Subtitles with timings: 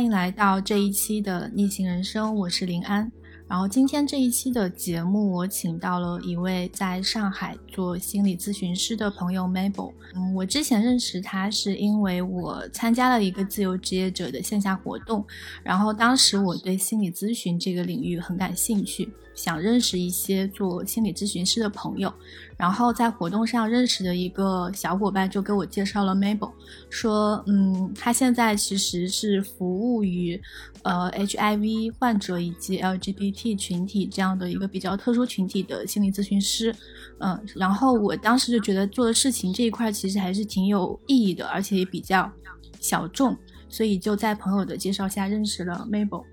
[0.00, 3.12] 欢迎来到这一期的逆行人生，我是林安。
[3.46, 9.92] 然后今天这一期的节目，我请到了一位在上海做心理咨询师的朋友 Mabel。
[10.14, 15.22] 嗯，我之前认识他是因为我参加了一个自由职业者的线下活动，
[15.62, 22.12] 然后当时我对心理咨询这个领域很感兴趣，想认识一些做心理咨询师的朋友。
[22.58, 26.52] 然后在活动上认识的一个小伙伴就给我介绍了 Mabel，
[26.90, 30.38] 说，嗯，他现在其实是服务于，
[30.82, 36.76] 呃，HIV 患者以及 LGBT 群体这样的一个比较特殊群体的心理咨询师，
[37.20, 42.30] 嗯，然后我当时就觉得做的事情这一块其实还是挺有意义的，而且也比较
[42.78, 43.34] 小众，
[43.70, 46.24] 所以就在朋友的介绍下认识了 Mabel。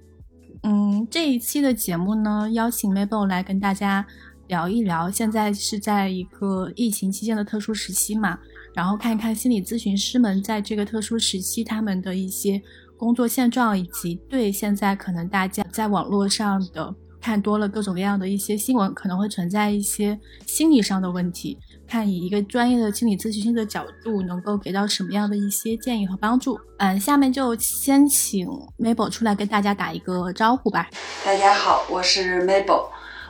[0.64, 4.06] 嗯，这一期的节目呢，邀请 Mabel 来跟大家。
[4.48, 8.40] 聊一聊，现在是在一个疫情期间的特殊时期嘛，
[8.74, 12.62] 然后看一看心理咨询师们在这个特殊时期他们的一些
[12.96, 16.96] 工作现状，以及对现在可能大家在网络上的
[17.28, 26.58] 看多了各种各样的一些新闻，可能会存在一些心理上的问题，看以一个专业的心理咨询师的角度能够给到什么样的一些建议和帮助。
[26.78, 28.48] 嗯，下面就先请
[28.80, 30.90] Mabel 出来跟大家打一个招呼吧。
[31.26, 32.86] 大家好，我是 Mabel。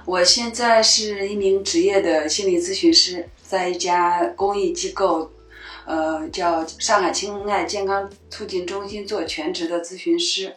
[0.06, 5.32] 我现在是一名职业的心理咨询师，在一家公益机构，
[5.88, 10.56] 呃，叫上海青爱健康促进中心做全职的咨询师。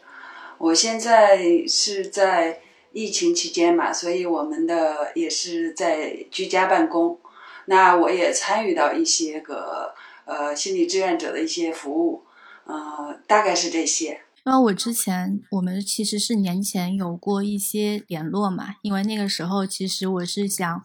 [0.59, 2.61] 我现在是在
[2.93, 7.19] 疫情期间嘛，所以我们的也是在居家办公。
[7.67, 12.25] 那我也参与到一些个呃心理志愿者的一些服务，
[12.65, 14.23] 呃，大概是这些。
[14.45, 20.83] 那我之前我们其实是年前有过一些联络嘛，因为那个时候其实我是想，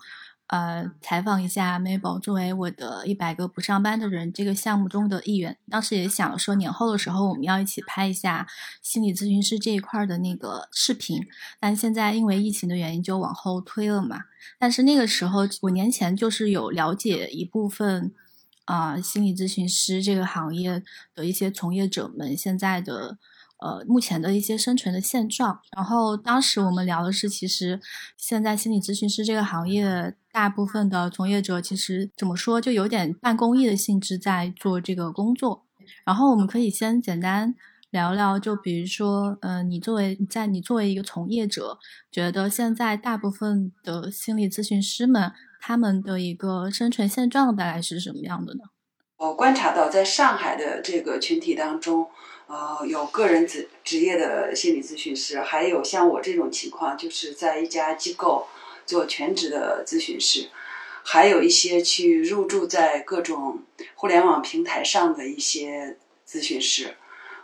[0.47, 5.57] 呃，采访一下 Mabel 作为我的一百个不上班的人这个项目中的一员。
[5.69, 8.47] 当时也想说年后的时候我们要一起拍一下
[8.81, 11.25] 心理咨询师这一块的那个视频，
[11.59, 14.25] 但现在因为疫情的原因就往后推了嘛。
[14.59, 18.13] 但是那个时候我年前就是有了解一部分
[18.65, 20.83] 啊心理咨询师这个行业
[21.15, 23.17] 的一些从业者们现在的。
[23.57, 25.59] 呃，目前的一些生存的现状。
[25.75, 27.79] 然后当时我们聊的是，其实
[28.17, 35.65] 现在心理咨询师这个行业，大部分的从业者其实怎么说，就有点半公益的性质在做这个工作。
[36.03, 37.55] 然后我们可以先简单
[37.91, 41.77] 聊聊，就比如说，嗯，你作为在你作为一个从业者，
[42.11, 48.59] 觉得现在大部分的心理咨询师们他们的一个生存现状大概是什么样的呢？
[49.17, 52.07] 我观察到，在上海的这个群体当中。
[52.47, 58.47] 呃，有个人职职业的心理咨询师，还有像我这种情况，就是在一家机构
[58.85, 60.49] 做全职的咨询师，
[61.03, 63.63] 还有一些去入驻在各种
[63.95, 65.97] 互联网平台上的一些
[66.29, 66.95] 咨询师。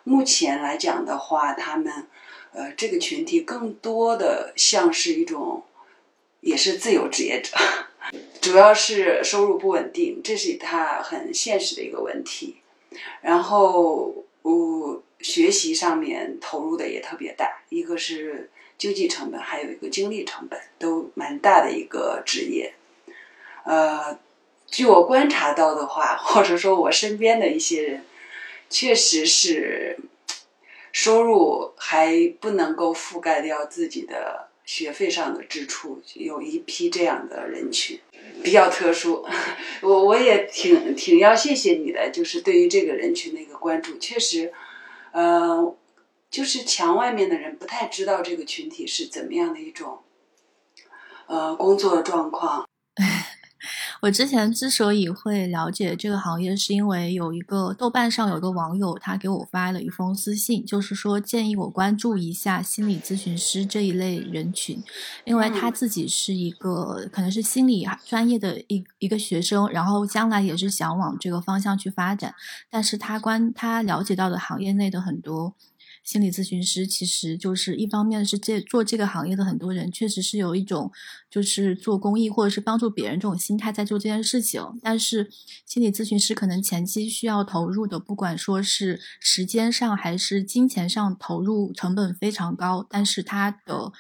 [0.04, 2.08] 目前来讲的话，他们
[2.54, 5.64] 呃这个群体更多的像是一种，
[6.42, 7.58] 也是自由职业者，
[8.40, 12.58] 主要是收入不稳定，这是他很现实的一个问题。
[13.22, 14.26] 然后。
[14.42, 22.74] 我学习上面投入的也特别大，一个是经济成本，还有一个精力成本，都蛮大的一个职业。
[23.64, 24.18] 呃，
[24.66, 28.04] 据我观察到的话， 或者说我身边的一些人，
[28.70, 30.00] 确实是
[30.92, 38.00] 收入还不能够覆盖掉自己的学费上的支出，有一批这样的人群，
[38.44, 39.26] 比较特殊。
[39.82, 44.54] 我我也挺挺要谢谢你的，就是对于这个人群的一个关注，确实，
[45.12, 45.76] 呃，
[46.30, 50.00] 就是墙外面的人不太知道这个群体是怎么样的一种，
[51.28, 52.68] 呃，工作状况。
[54.02, 64.82] 我之前之所以会了解这个行业，是因为有一个豆瓣上有一个网友，他给我发了一封私信，就是说建议我关注一下心理咨询师这一类人群，
[65.24, 72.34] 因为他自己是一个可能是心理专业的一一个学生，然后将来也是想往这个方向去发展，
[72.72, 75.54] 但是他关他了解到的行业内的很多。
[76.04, 80.92] 心理咨询师其实就是一方面是这做这个行业的很多人确实是有一种
[81.30, 85.30] 就是做公益或者是帮助别人这种心态在做这件事情，但是
[85.66, 93.92] 心理咨询师可能前期需要投入的，不管说是时间上还是金钱上投入成本非常高，但是他的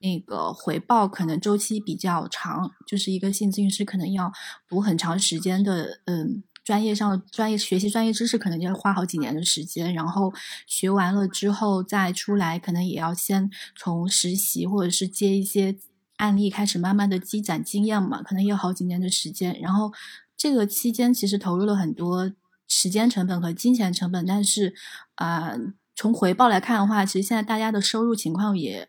[0.00, 4.32] 那个回报可能周期比较长，就是一个心理咨询师可能要
[4.68, 6.42] 读很长时间的嗯。
[6.70, 10.32] 专业上专业学习专业知识可能就要花好几年的时间，然后
[10.68, 15.76] 学完了之后再出来，可能也要先从实习或者是接一些
[16.18, 19.60] 案例开始，慢慢的积攒经验嘛，可能也有好几年的时间。
[19.60, 19.92] 然后
[20.36, 22.30] 这个期间其实投入了很多
[22.68, 24.72] 时间成本和金钱成本，但是
[25.16, 25.52] 啊，
[25.96, 28.88] 从回报来看的话，其实现在大家的收入情况也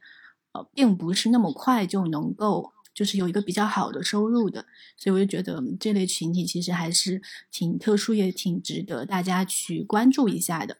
[0.51, 4.65] 呃并不是那么快就能够就是有一个比较好的收入的，
[4.97, 7.21] 所以我就觉得这类群体其实还是
[7.51, 10.77] 挺特殊，也挺值得大家去关注一下的。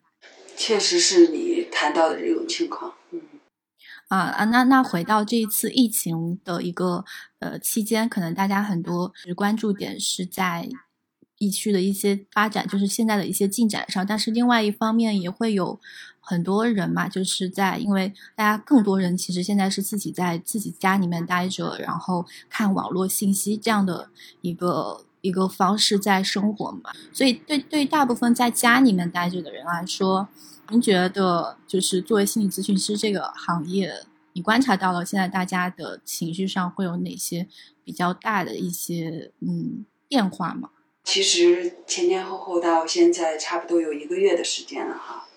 [0.58, 3.22] 确实是你谈到的这种情况，嗯。
[4.10, 7.06] 啊啊，那那回到这一次疫情的一个
[7.40, 10.68] 呃期间，可能大家很多关注点是在
[11.38, 14.06] 疫区的一些发展，就是现在的一些进展上。
[14.06, 15.80] 但是另外一方面也会有
[16.22, 24.10] 很多人嘛，就是在因为大家更多人其实现在是自己在自己家里面待着，然后看网络信息这样的
[24.42, 26.92] 一个一个方式在生活嘛。
[27.12, 30.30] 所以对对大部分在家里面待着的人来说。
[30.70, 37.46] 您觉得，就是作为心理咨询师这个行业，你观察到了现在大家的情绪上会有哪些
[37.84, 40.70] 比较大的一些嗯变化吗？
[41.04, 45.28] 其实前前后后到现在差不多有一个月的时间了哈，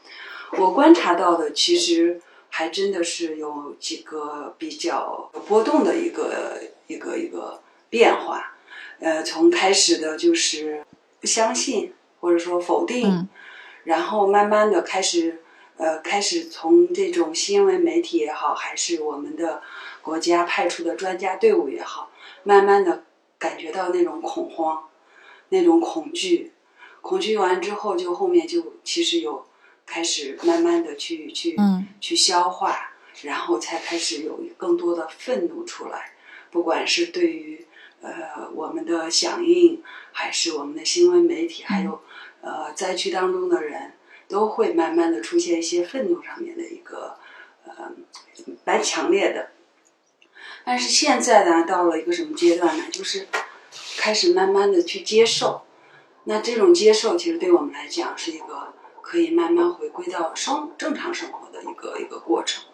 [0.59, 2.21] 我观察到的其实
[2.51, 7.61] 还真的是有几个比较波动的一个一个一个
[7.91, 8.55] 变化，
[9.01, 10.85] 呃，从开始的就是
[11.21, 13.29] 不相信或者说否定。
[13.85, 15.43] 然后慢慢的开始，
[15.77, 19.61] 呃，开始从这种新闻媒体也好，还是我们的
[20.01, 22.11] 国家派出的专家队伍也好，
[22.45, 23.05] 慢慢的
[23.39, 24.89] 感觉到那种恐慌，
[25.51, 26.53] 那种恐惧，
[27.03, 29.45] 恐惧完之后，就后面就其实有
[29.87, 31.57] 开始慢慢的去去
[32.01, 32.93] 去消化，
[33.23, 36.15] 然后才开始有更多的愤怒出来，
[36.51, 37.67] 不管是对于
[38.01, 39.83] 呃我们的响应，
[40.13, 42.01] 还是我们的新闻媒体，还有。
[42.47, 43.95] 呃，灾区当中的人
[44.29, 47.17] 都会慢慢的出现一些愤怒上面的一个
[47.65, 47.91] 呃
[48.67, 49.49] 蛮强烈的，
[50.63, 52.85] 但是现在呢，到了一个什么阶段呢？
[52.93, 53.29] 就是
[53.97, 55.63] 开始慢慢的去接受，
[56.25, 58.74] 那这种接受其实对我们来讲是一个
[59.15, 62.65] 可以慢慢回归到生正常生活的一个一个过程。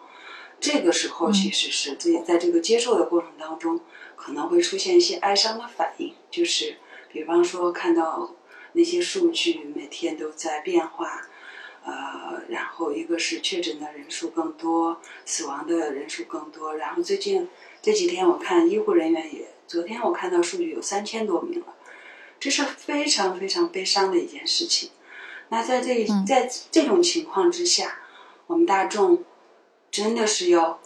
[0.59, 3.79] 这个时候其实是对在这个接受的过程当中，
[4.15, 6.77] 可能会出现一些哀伤的反应，就是
[7.11, 8.35] 比方说看到。
[8.73, 11.27] 那些数据每天都在变化，
[11.83, 17.49] 呃，然后一个是确诊的人数更多，死亡的人数更多，然后最近
[17.81, 21.65] 这几天我看医护人员也，昨天我看到数据有三千多名了，
[22.39, 24.91] 这是非常非常悲伤的一件事情。
[25.51, 27.99] 那在这在这种情况之下，
[28.47, 29.25] 我们大众
[29.91, 30.79] 真的是要，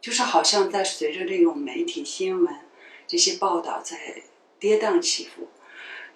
[0.00, 2.54] 就是好像在随着这种媒体新闻
[3.08, 4.22] 这些报道在
[4.60, 5.48] 跌宕起伏。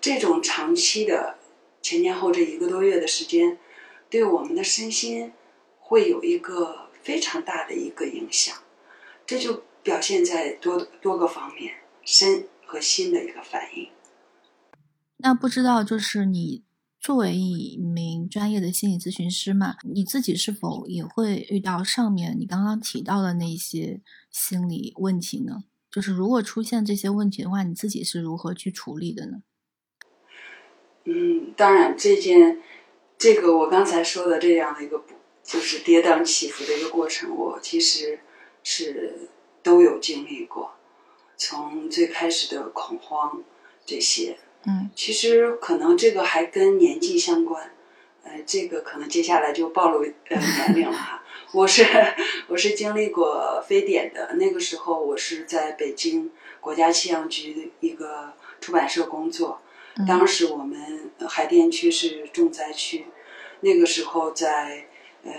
[0.01, 1.39] 这种长期的
[1.83, 3.59] 前前后这一个多月的时间，
[4.09, 5.33] 对我们的身心
[5.81, 8.57] 会有一个非常大的一个影响，
[9.27, 11.75] 这就表现在多多个方面，
[12.05, 13.91] 身和心的一个反应。
[15.17, 16.63] 那不知道，就是你
[17.05, 25.65] 作为一名专业的心理咨询师嘛，你自己是否也会遇到上面你刚刚提到的那些心理问题呢？
[25.91, 29.43] 就是如果出现这些问题的话，你自己是如何去处理的呢？
[31.05, 32.63] 嗯，当然，这件，
[33.19, 35.05] 这个我刚才说的这样的一个，
[35.43, 38.21] 就是跌宕起伏的一个过程，我其实
[38.63, 39.29] 是
[39.63, 40.73] 都有经历过。
[41.37, 43.43] 从最开始的恐慌
[43.85, 47.71] 这些，嗯，其实可能这个还跟年纪相关，
[48.23, 51.23] 呃，这个可能接下来就暴露呃年龄了哈。
[51.53, 51.87] 我是
[52.49, 59.61] 我是经历过非典的，那个时候我是在北京国家气象局的一个出版社工作。
[60.09, 63.07] 当时我们海淀区是重灾区，
[63.61, 64.89] 那个时候在
[65.23, 65.33] 呃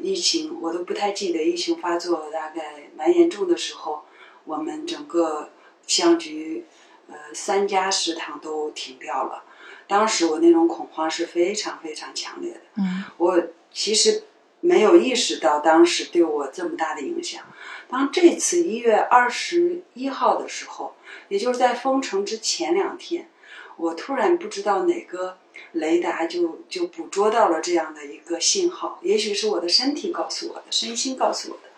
[0.00, 4.04] 疫情我都不太记得疫情发作大概蛮严重的时候，
[4.44, 5.50] 我们整个
[5.84, 6.66] 气象局
[7.08, 9.44] 呃三家食堂都停掉了。
[9.86, 12.60] 当时我那种恐慌是非常非常强烈的。
[12.76, 13.40] 嗯，我
[13.72, 14.24] 其实
[14.60, 17.42] 没有意识到当时对我这么大的影响。
[17.88, 20.94] 当这次一月二十一号的时候，
[21.28, 23.28] 也就是在封城之前两天。
[23.76, 25.36] 我突然不知道哪个
[25.72, 31.68] 雷达就就捕捉到了这样的一个信号，也许是我的身体告诉我的，身心告诉我的，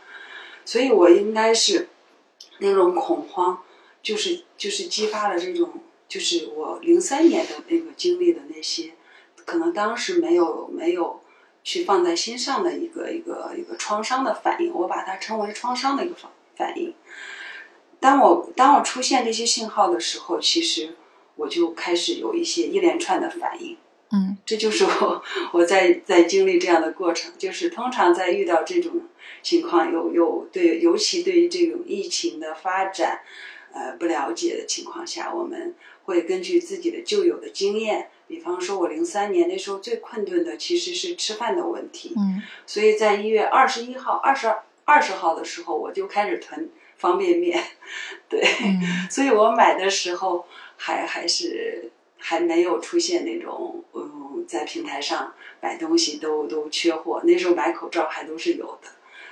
[0.64, 1.88] 所以我应该是
[2.58, 3.62] 那种恐慌，
[4.02, 5.72] 就是就是激发了这种，
[6.08, 8.92] 就是我零三年的那个经历的那些，
[9.44, 11.20] 可能当时没有没有
[11.62, 16.94] 去放在心上的一个一个一个创伤的反应，我把它称为创伤的一个反反应。
[18.00, 20.96] 当我当我出现这些信号的时候，其实。
[21.40, 23.76] 我就开始有一些一连串的反应，
[24.10, 29.02] 嗯，这就是我我在在经历这样的过程，就是通常在遇到这种
[29.40, 33.20] 情况，有有对，尤其对于这种疫情的发展，
[33.72, 42.42] 呃不了解的情况下，我们会根据自己的旧有的经验，比方说，我零三年那时候最困顿的其实是吃饭的问题，嗯。
[42.66, 44.52] 所以在一月二十一号、二十
[44.84, 47.62] 二十号的时候，我就开始囤方便面，
[48.28, 49.08] 对，嗯。
[49.10, 50.46] 所以我买的时候
[50.76, 58.88] 还还是还没有出现那种嗯，在平台上买东西都都缺货，那时候买口罩还都是有的，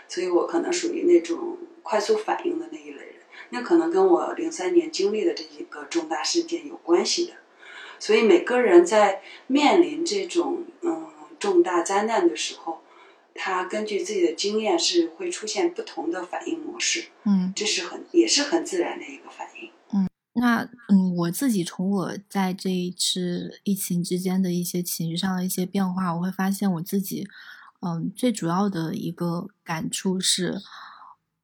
[0.09, 3.15] 所以我可能属于那种快速反应的那一类人，
[3.50, 7.33] 那可能跟我零三年经历的这一个重大事件有关系的。
[7.99, 11.07] 所以每个人在面临这种嗯
[11.38, 12.81] 重大灾难的时候，
[13.35, 17.53] 他根据自己的经验是会出现不同的反应模式，嗯。
[17.57, 19.71] 这是很也是很自然的一个反应。
[19.93, 27.26] 嗯那嗯，我自己从我在这一次疫情之间的一些情绪上的一些变化，我会发现我自己，
[27.81, 30.61] 嗯，最主要的一个感触是，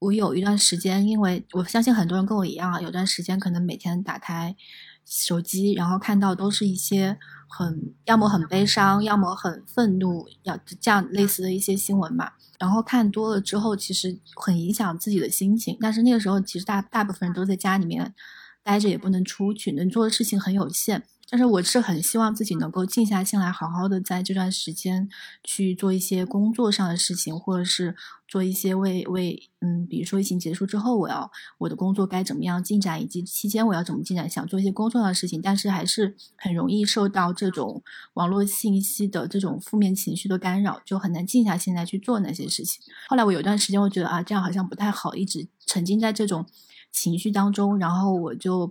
[0.03, 4.57] 我有一段时间，因为我相信很多人跟我一样啊，有段时间可能每天打开
[5.05, 7.17] 手机，然后看到都是一些
[7.49, 12.33] 很要么很悲伤，要么很愤怒，要这样类似的一些新闻嘛。
[12.59, 15.79] 然后看多了之后，其实很影响自己的心情。
[15.81, 18.13] 但是那个时候，其实大大部分人都在家里面
[18.65, 21.05] 待着，也不能出去，能做的事情很有限。
[21.33, 25.09] 但是我是很希望自己能够静下心来，好好的在这段时间
[25.43, 27.97] 去做一些工作上的事情，或者是
[28.29, 42.83] 做一些为为嗯，比如说疫情结束之后，我要我的工作该怎么样进展，以及期间我要怎么进展，想做一些工作上的事情，但是还是很容易受到这种网络信息的这种负面情绪的干扰，就很难静下心来去做那些事情。
[43.09, 46.45] 后来我有段时间，我觉得啊，这样好像不太好，一直沉浸在这种
[46.91, 48.71] 情绪当中，然后我就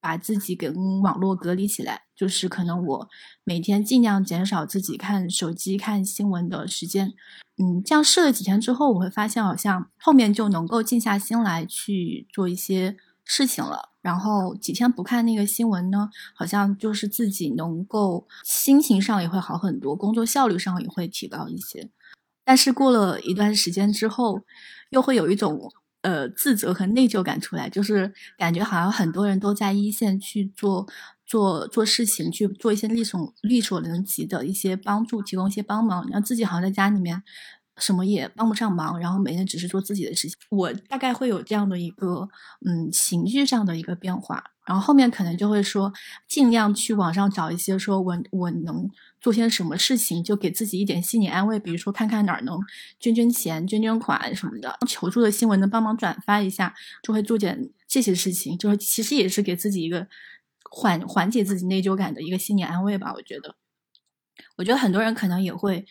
[0.00, 3.08] 把自己跟网络隔离起来，就是可能我
[3.44, 7.14] 每天尽量减少自己看手机、看新闻的时间。
[7.56, 13.90] 嗯，这样试了几天之后，我会发现好像后面就能够静下心来去做一些事情了。
[14.00, 21.90] 然后几天不看那个新闻呢，好像就是自己能够心情上也会好很多，工作效率上也会提高一些。
[22.44, 24.40] 但是过了一段时间之后，
[24.90, 25.70] 又会有一种
[26.02, 30.86] 呃自责和内疚感出来，就是感觉好像很多人都在一线去做
[31.26, 37.22] 做做事情，去做一些力所力所能及的一些帮助，提供一些帮忙，然后自己好像在家里面
[37.76, 40.36] 什么也帮不上忙，然后每天只是做自己的事情。
[40.50, 42.28] 我大概会有这样的一个
[42.66, 45.92] 嗯情绪上的一个变化，然后后面可能就会说
[46.26, 48.88] 尽量去网上找一些说我我能
[49.20, 52.58] 做些什么事情，就给自己一点心理安慰，比如说看看哪儿能
[53.00, 60.06] 捐捐钱、捐捐款什么的，求助的新闻能帮忙转发一下，就会做点这些事情，就是其实也是给自己一个
[60.70, 63.12] 缓缓解自己内疚感的一个心理安慰吧。
[63.14, 63.56] 我觉得，
[64.56, 65.86] 我觉得很多人可能也会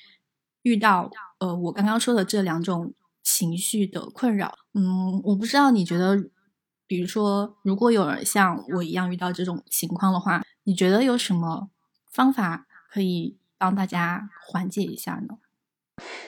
[0.62, 2.94] 遇到呃我刚刚说的这两种
[3.24, 4.58] 情绪的困扰。
[4.74, 6.30] 嗯，我不知道你觉得，
[6.86, 11.70] 比如说，如果有人像我一样遇到这种情况的话，你觉得有什么
[12.12, 15.38] 方法可以帮大家缓解一下呢？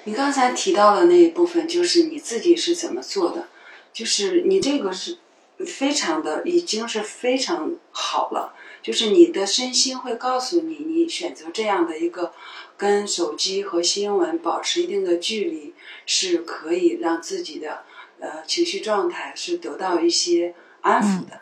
[0.06, 3.50] 你刚才提到的那一部分，就是你自己是怎么做的，
[3.94, 5.18] 就是你这个是
[5.66, 8.56] 非常的，已经是非常好了。
[8.82, 12.34] 就是你的身心会告诉你，你选择这样的一个
[12.78, 15.76] 跟手机和新闻保持一定的距离，
[16.06, 17.84] 是可以让自己的
[18.20, 21.42] 呃情绪状态是得到一些安抚的。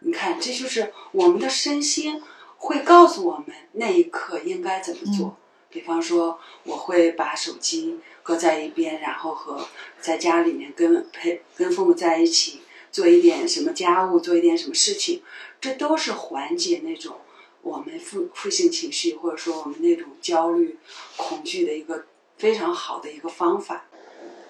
[0.00, 2.22] 你看，这就是我们的身心
[2.60, 5.36] 会告诉我们那一刻应该怎么做。
[5.70, 9.66] 比方说，我会把手机搁在一边，然后和
[10.00, 15.22] 在家里面跟陪跟父母在一起，做一点什么家务，做一点什么事情，
[15.60, 17.18] 这都是缓解那种
[17.62, 20.76] 我们负负性情绪或者说我们那种焦虑、
[21.16, 22.04] 恐惧的一个
[22.36, 23.86] 非常好的一个方法。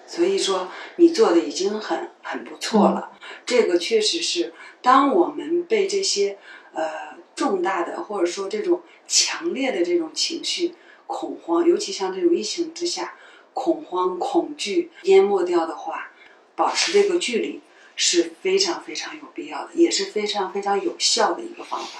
[0.07, 3.11] 所以说，你做的已经很很不错了。
[3.45, 6.37] 这个确实是，当我们被这些
[6.73, 7.10] 呃
[7.41, 10.75] 重大的或者说这种强烈的这种情绪。
[11.07, 13.15] 恐慌，尤其像这种疫情之下，
[13.53, 16.11] 恐慌、恐惧淹没掉的话，
[16.55, 17.59] 保持这个距离
[17.97, 21.99] 是非常非常有必要的，也是非常非常有效的一个方法。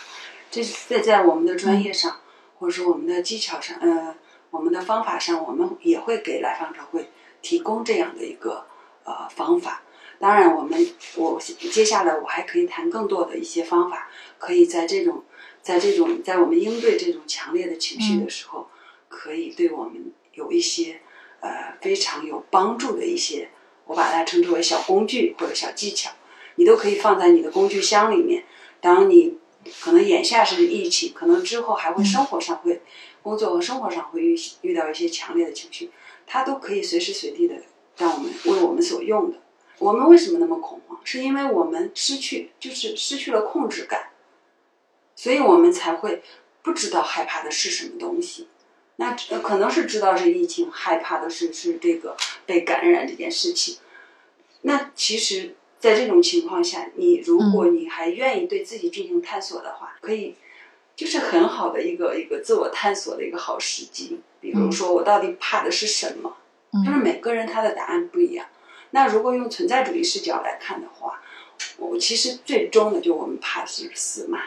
[0.50, 2.22] 这在在我们的专业上，
[2.58, 4.16] 或者说我们的技巧上，呃，
[4.50, 7.10] 我们的方法上，我们也会给来访者会
[7.42, 8.66] 提供这样的一个
[9.04, 9.84] 呃方法。
[10.22, 11.38] 当然，我们我
[11.74, 14.08] 接下来我还可以谈更多的一些方法，
[14.38, 15.26] 可以在这种
[15.62, 18.68] 在这种在我们应对这种强烈的情绪的时候。
[19.14, 21.02] 可以对我们有一些
[21.42, 23.50] 呃非常有帮助的一些，
[23.86, 26.12] 我把它称之为小工具或者小技巧，
[26.56, 28.46] 你都可以放在你的工具箱里面。
[28.80, 29.38] 当你
[29.82, 32.82] 可能眼下是疫情，可能之后还会生活上会
[33.22, 35.92] 工作和生活上会遇遇到一些强烈的情绪，
[36.26, 37.56] 它都可以随时随地的
[37.98, 39.38] 让我们为我们所用的。
[39.78, 40.98] 我们为什么那么恐慌？
[41.04, 44.11] 是因为我们失去，就是失去了控制感，
[45.16, 46.24] 所以我们才会
[46.62, 48.48] 不知道害怕的是什么东西。
[48.98, 52.16] 那可能是知道是疫情，害怕的是是这个
[52.46, 53.78] 被感染这件事情。
[54.62, 60.36] 那其实，在这种情况下，你如果你还愿意对自己进行探索的话，可以，
[60.96, 64.22] 就是很好的一个一个自我探索的一个好时机。
[64.40, 66.38] 比如说，我到底怕的是什么？
[66.86, 68.46] 就是每个人他的答案不一样。
[68.92, 71.22] 那如果用存在主义视角来看的话，
[71.78, 74.40] 我其实最终的就我们怕是死嘛。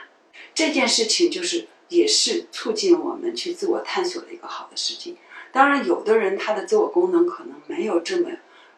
[0.55, 5.17] 这件事情就是也是促进我们去自我探索的一个好的事情。
[5.53, 8.31] 当然，有的人他的自我功能可能没有这么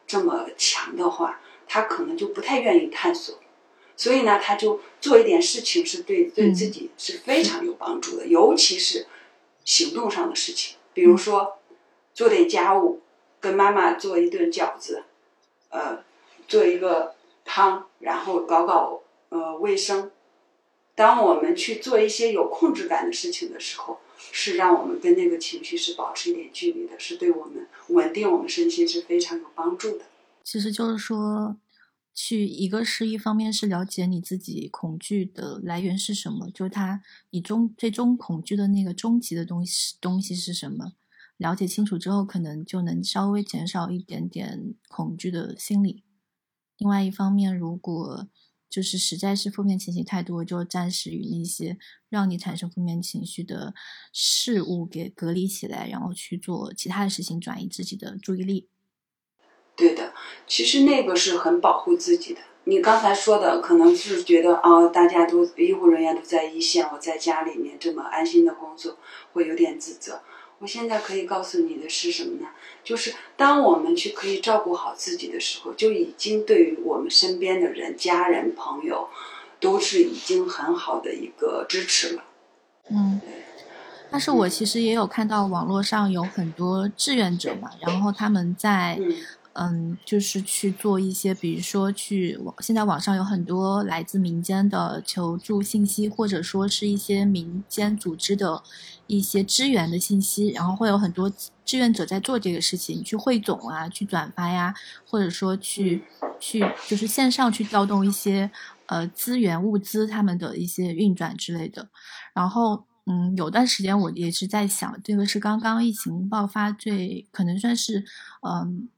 [0.06, 3.38] 这么强的话，他可能就不太愿意探索。
[3.96, 9.06] 所以呢，他就做一点事情是对对自己是非常有帮助的，尤其是
[9.64, 11.58] 行动上的事情，比如说
[12.12, 13.00] 做点家务，
[13.40, 15.04] 跟妈妈做一顿饺子。
[15.70, 16.04] 呃，
[16.46, 17.14] 做一个
[17.44, 20.10] 汤，然后搞搞呃卫生。
[20.96, 23.98] 当我们去做一些有控制感的事情的时候，
[24.32, 30.06] 是让我们跟那个情绪是保持一点距离的，是对我们稳定我们身心是非常有帮助的。
[30.42, 31.58] 其实就是说，
[32.14, 40.94] 去一个是一方面是了解你自己恐惧的来源是什么，就是它你终最终恐惧的那个终极的东西东西是什么。
[41.36, 46.02] 了解清楚之后，可能就能稍微减少一点点恐惧的心理。
[46.78, 48.28] 另外一方面，如果
[48.76, 51.78] 就是实在是负面情绪太多，就暂时与那些
[52.10, 53.72] 让你产生负面情绪的
[54.12, 58.68] 事物给隔离起来，然后去做其他的事情，转移自己的注意力。
[59.74, 60.12] 对的，
[60.46, 62.40] 其实那个是很保护自己的。
[62.64, 68.98] 你刚才说的，可能是觉得啊，大家都医护人员都在一线，我在家里面这么安心的工作，
[69.32, 70.20] 会有点自责。
[70.58, 72.48] 我现在可以告诉你的是什么呢？
[72.86, 79.08] 就是当我们去可以照顾好自己的时候，就已经对于我们身边的人、家人、朋友，
[79.58, 82.22] 都是已经很好的一个支持了。
[82.90, 83.20] 嗯，
[84.10, 89.00] 但是我其实也有看到网络上有很多志愿者嘛，然后他们在。
[89.58, 98.62] 嗯，就是去做一些，比如说去网，现在网上有很多来自民间的求助信息，或者说是一些民间组织的
[99.06, 101.30] 一些支援的信息，然后会有很多
[101.64, 104.74] 志愿者在做这个事情，去汇总啊，去转发呀，
[105.06, 106.04] 或者说去
[106.40, 108.50] 去就是线上去调动一些
[108.86, 111.88] 呃资源物资，他们的一些运转之类的。
[112.34, 118.04] 然后嗯，有段时间我也是在想，这个是刚刚疫情爆发最可能算是
[118.40, 118.88] 嗯。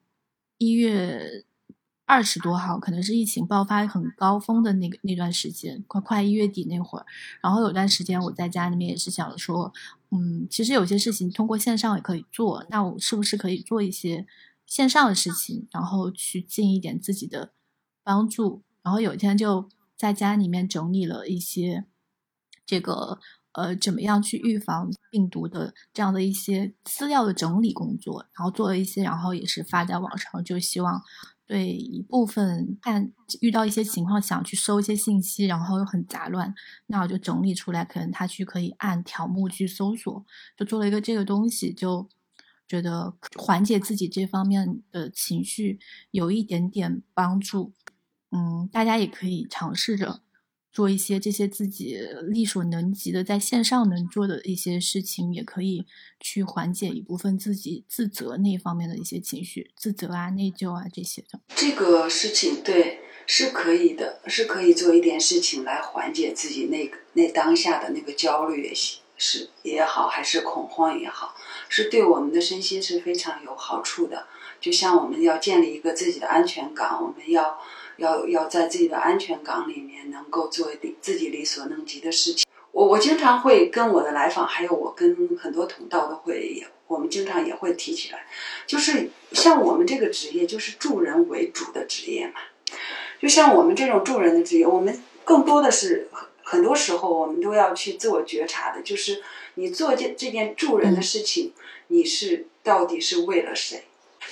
[0.61, 1.45] 一月
[2.09, 7.05] 二十多号，可能是疫情爆发很高峰的那个那段时间，快快一月底那会儿。
[7.43, 9.73] 然后有段时间我在家里面也是想说，
[10.11, 14.27] 嗯，其实有些事情通过线上也可以做，那我是不是可以做一些
[14.67, 17.53] 线上的事情，然后去尽一点自己的
[18.03, 18.63] 帮助？
[18.83, 21.85] 然后有一天就在家里面整理了一些
[22.65, 23.19] 这个。
[23.53, 31.03] 呃，怎么样去预防病毒的这样的一些资料的整理工作，然后做了一些，然后也是发在网上，就希望
[31.49, 36.55] 对一部分看遇到一些情况想去搜一些信息，然后又很杂乱，
[36.89, 40.27] 那我就整理出来，可能他去可以按条目去搜索，
[40.59, 42.07] 就做了一个这个东西，就
[42.69, 45.79] 觉得缓解自己这方面的情绪
[46.11, 47.73] 有一点点帮助。
[48.31, 50.21] 嗯，大家也可以尝试着。
[50.71, 55.87] 做一些这些自己力所能及的，在线上能做的一些事情，也可以
[56.21, 61.41] 去缓解一部分自己自责那方面的一些情绪，自责啊、内疚啊这些的。
[61.57, 71.35] 这个事情对是可以的，是可以做一点事情来缓解自己那个那当下的那个焦虑也行是也好，还是恐慌也好，
[71.69, 74.27] 是对我们的身心是非常有好处的。
[74.61, 77.59] 就像我们要建立一个自己的安全感，我们要。
[77.99, 82.47] 要要在自己的安全港里面，能够做理自己力所能及的事情。
[82.71, 88.27] 我我经常会跟我的来访，还有我跟很多同道的会，我们经常也会提起来，
[88.67, 92.35] 就是像我们这个职业，就是助人为主的职业嘛。
[93.21, 99.23] 就像我们这种助人的职业，我们更多的是很很多时候，我们都要去自我觉察的，就是
[99.55, 101.53] 你做这这件助人的事情，
[101.89, 103.85] 你是到底是为了谁？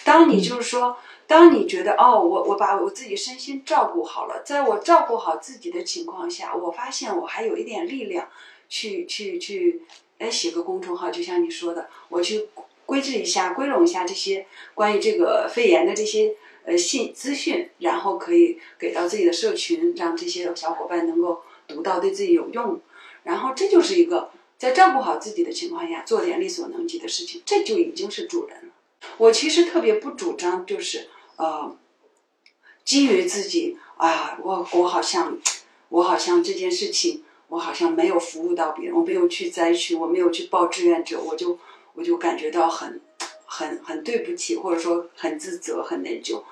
[0.04, 0.98] 当你就是说。
[1.26, 8.28] 当你觉得哦，我我把我自己身心照顾好了，在我照顾好自己的情况下，我发现我还有一点力量，
[8.68, 9.82] 去去去，
[10.18, 12.48] 哎，写个公众号，就像你说的，我去
[12.84, 22.80] 规制一下、归拢一下这些关于这个肺炎的这些呃信资讯，然后可以给到自己的社群，让这些小伙伴能够读到，对自己有用。
[23.24, 28.72] 然后这就是一个在照顾好自己的情况下，做点力所能及的事情，这就已经是助人了。
[29.18, 31.08] 我其实特别不主张就是。
[31.36, 31.76] 呃，
[32.84, 35.38] 基于自己啊，我我好像
[35.88, 41.58] 我好像这件事情我好像没有服务到别人，我没有去灾区，我没有去报志愿者，我就
[41.94, 43.00] 我就感觉到很
[43.46, 46.42] 很很对不起，或者说很自责、很内疚。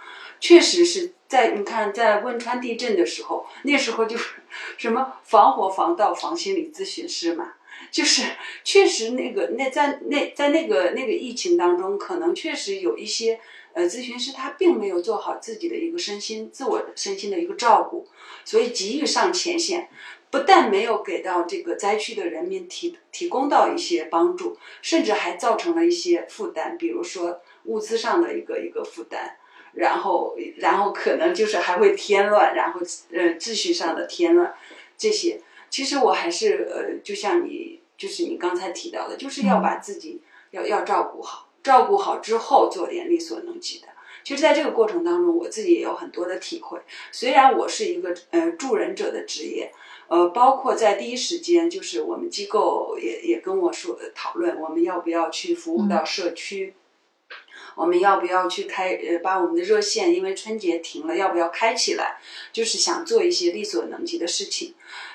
[0.40, 4.34] 确实是在你看，在汶川地震的时候，那时候就是
[4.76, 7.54] 什么防火防盗防心理咨询师嘛，
[7.90, 8.22] 就是
[8.62, 13.40] 确实那个那在那在那个那个疫情当中，可能确实有一些
[13.74, 18.08] 呃咨询师他并没有做好自己的一个身心自我身心的一个照顾，
[18.44, 19.90] 所以急于上前线，
[20.30, 29.36] 不但没有给到这个灾区的人民提提供到一些帮助，甚至还造成了一些负担，比如说物资上的一个一个负担。
[29.76, 34.54] 然后，然后可能就是还会添乱，然后呃秩序上的添乱，
[34.96, 43.88] 这些其实我还是呃，就像你就是你刚才提到的，就是要把自己要要照顾好，照顾好之后做点力所能及的。
[44.22, 46.78] 其实，在这个过程当中，我自己也有很多的体会。
[47.10, 49.72] 虽然我是一个呃助人者的职业，
[50.08, 56.74] 呃，包括在第一时间，就是我们机构也也跟我说讨论，我们要不要去服务到社区。
[57.76, 62.20] 我们要不要去开呃，把我们的热线，因为春节停了，要不要开起来？
[62.52, 64.74] 就是想做一些力所能及的事情。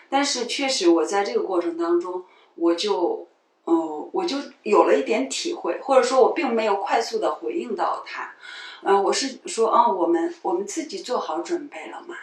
[0.09, 3.28] 但是确实，我在这个过程当中，我就，
[3.69, 8.33] 嗯，我就有了一点体会，或者说我并没有快速的回应到他。
[8.81, 12.15] 嗯，我是说，啊，我们我们自己做好准备了吗？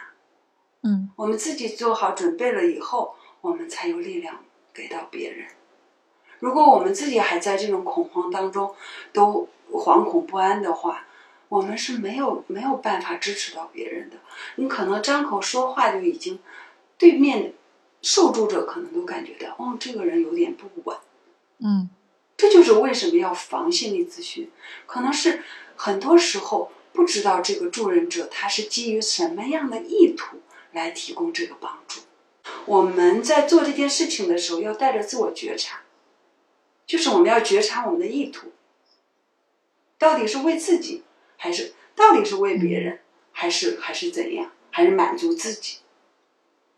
[0.83, 5.47] 嗯，我们自己做好准备了以后，我们才有力量给到别人。
[6.39, 8.75] 如果我们自己还在这种恐慌当中，
[9.13, 9.47] 都。
[9.69, 11.05] 惶恐不安的话，
[11.49, 14.15] 我们是没有没有办法支持到别人的。
[14.55, 16.39] 你可能张口说话就已经，
[16.97, 17.53] 对面
[18.01, 20.97] 受助者可能都感觉到，哦，这个人有点不稳。
[21.59, 21.89] 嗯，
[22.35, 24.51] 这就是为什么要防心理咨询。
[24.85, 25.43] 可能是
[25.75, 30.37] 很多时候不知道这个助人者他是基于什么样的意图
[30.71, 32.01] 来提供这个帮助。
[32.65, 35.81] 我们在做这件事情的时候要带着自我觉察，
[36.85, 38.51] 就是我们要觉察我们的意图。
[39.97, 41.03] 到底是为自己，
[41.37, 42.99] 还是到底是为别人，
[43.31, 45.79] 还是还是怎样，还是满足自己？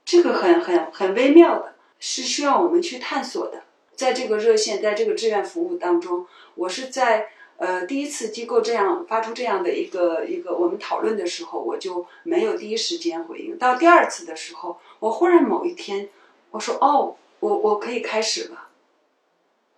[0.06, 3.66] 这个很很很微妙的，是需要我们去探索的。
[4.00, 13.58] 在这个热线，在这个志愿服务当中，我是在呃第一次机构这样发出这样的一个一个我们讨论的时候，我就没有第一时间回应。
[13.58, 16.08] 到第二次的时候，我忽然某一天，
[16.52, 18.70] 我说：“哦，我我可以开始了。”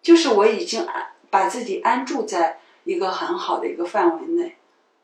[0.03, 2.59] 就是我已经安把自己安住在。
[2.83, 4.55] 一个很好的一个范围内，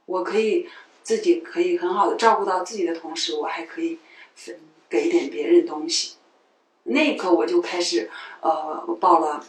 [0.08, 0.68] 我可以
[1.04, 4.00] 自己可以很好的照顾到自己的同时，我还可以
[4.34, 6.17] 分给点别人东西。
[6.88, 8.10] 那一刻我就开始
[8.42, 9.46] 呃报了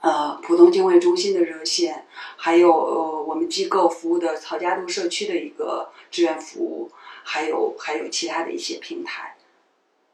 [0.00, 6.90] 呃浦东经卫中心的热线，还有呃我们机构服务的曹家渡社区的一个志愿服务，
[7.24, 9.36] 还有还有其他的一些平台。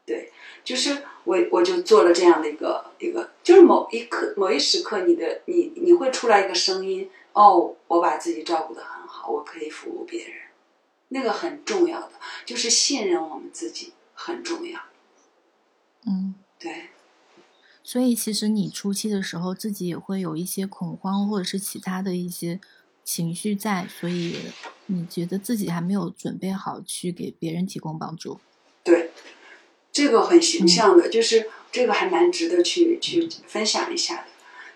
[0.05, 0.31] 对，
[0.63, 7.09] 就是我我就做了这样的一个一个，就是某一刻某一时刻，你的你你会出来一个声音。
[7.31, 10.35] 哦，我把自己照顾得很好，我可以服务别人，
[11.07, 12.11] 那个很重要的
[12.45, 14.79] 就是信任我们自己很重要。
[16.05, 16.71] 嗯，对。
[17.83, 22.61] 所以其实你初期的时候自己也会有一些恐慌或者是其他的一些
[23.03, 24.37] 情绪在，所以
[24.85, 28.39] 你觉得自己还没有准备好去给别人提供帮助。
[28.85, 29.11] 对，
[29.91, 34.27] 这个很形象的，就是这个还蛮值得去去分享一下的。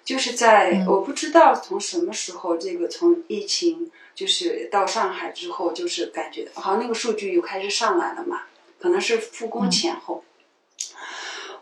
[0.03, 8.43] 就是在我不知道从什么时候，这个从疫情就是到上海之后，就是感觉好像那个数据又开始上来了嘛，
[8.79, 10.25] 可能是复工前后。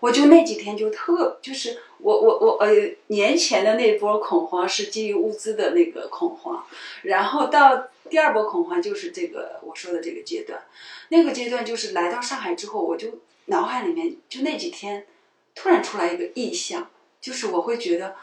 [0.06, 2.68] 我就那几天就特就是我我我呃
[3.08, 6.63] 年前的那波恐慌是基于物资的那个恐慌，
[7.02, 10.62] 然后到第二波恐慌就是这个我说的这个阶段，
[11.10, 15.08] 那个阶段就是来到上海之后，我就脑海里面就那几天
[15.56, 16.88] 突然出来一个意象。
[17.22, 18.15] 就是我会觉得，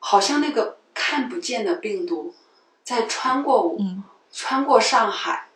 [0.00, 2.34] 好像那个看不见的病毒，
[2.82, 3.78] 在穿过我，
[4.32, 5.46] 穿过上海，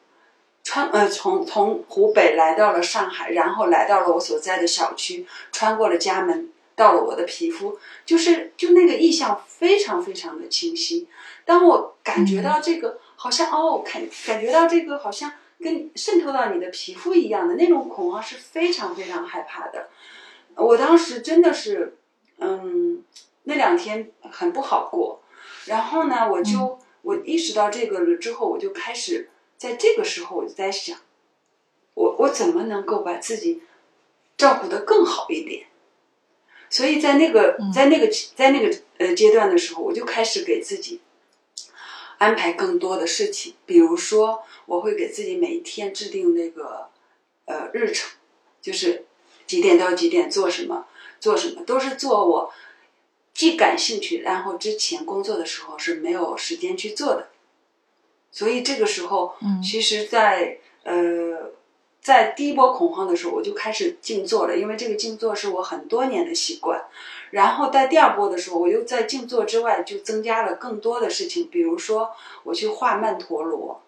[0.67, 11.07] 穿呃从从湖北来到了上海，然后来到了我所在的小区，穿过了家门，到了我的皮肤，就是就那个意象非常非常的清晰。
[11.45, 19.89] 当我感觉到这个，好像哦，感感觉到这个好像跟渗透到你的皮肤一样的那种恐慌是非常非常害怕的。
[20.57, 21.97] 我当时真的是。
[22.39, 23.03] 嗯，
[23.45, 25.23] 那两天很不好过，
[25.65, 30.99] 然后呢，我就我意识到这个了之后，我就开始在这个时候我就在想，
[31.95, 33.63] 我我怎么能够把自己
[34.37, 35.67] 照顾得更好一点？
[36.69, 41.01] 所以在那个在那个在那个呃阶段的时候，我就开始给自己
[42.19, 46.89] 安排更多的事情，比如说我会给自己每一天制定那个
[47.45, 48.11] 呃日程，
[48.61, 49.07] 就是
[49.47, 50.87] 几点到几点做什么
[51.21, 52.53] 做什么，都是做我
[53.33, 57.29] 既感兴趣，然后之前工作的时候是没有时间去做的。
[58.37, 61.53] 所以这个时候，嗯其实在，呃，
[62.03, 66.85] 在第一波恐慌的时候，我就开始静坐了，因为这个静坐是我很多年的习惯。
[67.31, 72.11] 然后在第二波的时候，我又在静坐之外就增加了更多的事情，比如说
[72.45, 73.81] 我去画曼陀罗，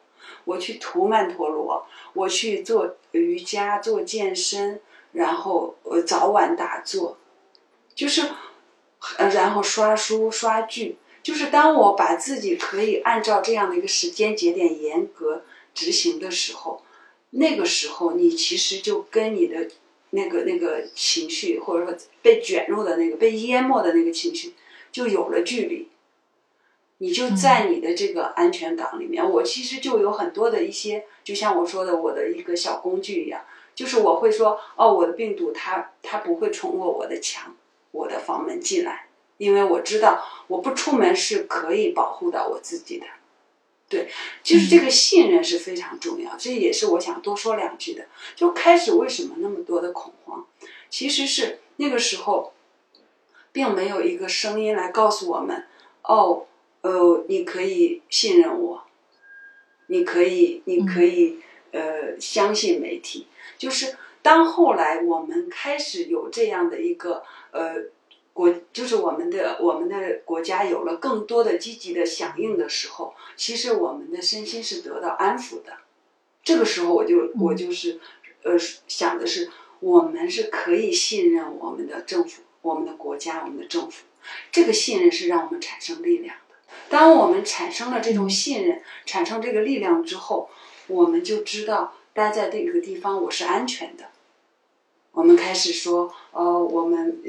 [0.46, 4.80] 我去涂曼陀罗，我去做瑜伽、做健身，
[5.12, 7.18] 然后呃早晚打坐，
[7.94, 8.22] 就是，
[9.18, 10.96] 呃，然后刷书、刷剧。
[11.28, 15.42] 就是当我把自己可以按照这样的一个时间节点严格
[15.74, 16.82] 执行的时候，
[17.32, 19.68] 那个时候你其实就跟你的
[20.08, 24.54] 那个那个情绪，或者说被卷入的那个被淹没的那个情绪，
[24.90, 25.90] 就有了距离。
[26.96, 29.22] 你就在你的这个安全港里面。
[29.22, 33.42] 我其实就有很多的一些，就像我说的，我的一个小工具一样，
[33.74, 37.54] 就是我会说，哦，我的病毒它它不会冲过我的墙、
[37.90, 39.07] 我的房门进来。
[39.38, 43.06] 因为我知道我不出门是可以保护到我自己的，
[43.88, 44.10] 对，
[44.42, 48.06] 就是这个信任是非常重要，这也是我想多说两句的。
[48.34, 50.44] 就开始为什么那么多的恐慌，
[50.90, 52.52] 其实是那个时候，
[53.52, 55.64] 并没有一个声音来告诉我们，
[56.02, 56.46] 哦，
[56.80, 58.82] 呃，你可以信任我，
[59.86, 61.38] 你可以，你可以，
[61.70, 63.28] 呃，相信媒体。
[63.56, 67.22] 就是当后来我们开始有这样的一个，
[67.52, 67.84] 呃。
[68.38, 75.72] 国就是我们的我们的国家有了更多的积极的响应的时候，其实我们的身心是得到安抚的。
[76.44, 77.98] 这个时候，我就我就是，
[78.44, 84.04] 呃，想的是，我们是可以信任我们的政府、我们的国家、我们的政府。
[84.52, 86.54] 这个信任是让我们产生力量的。
[86.88, 90.48] 当我们产生了这种信任，产生这个力量之后，
[90.86, 94.04] 我们就知道待在这个地方我是安全的。
[95.10, 97.20] 我们开始说，呃，我们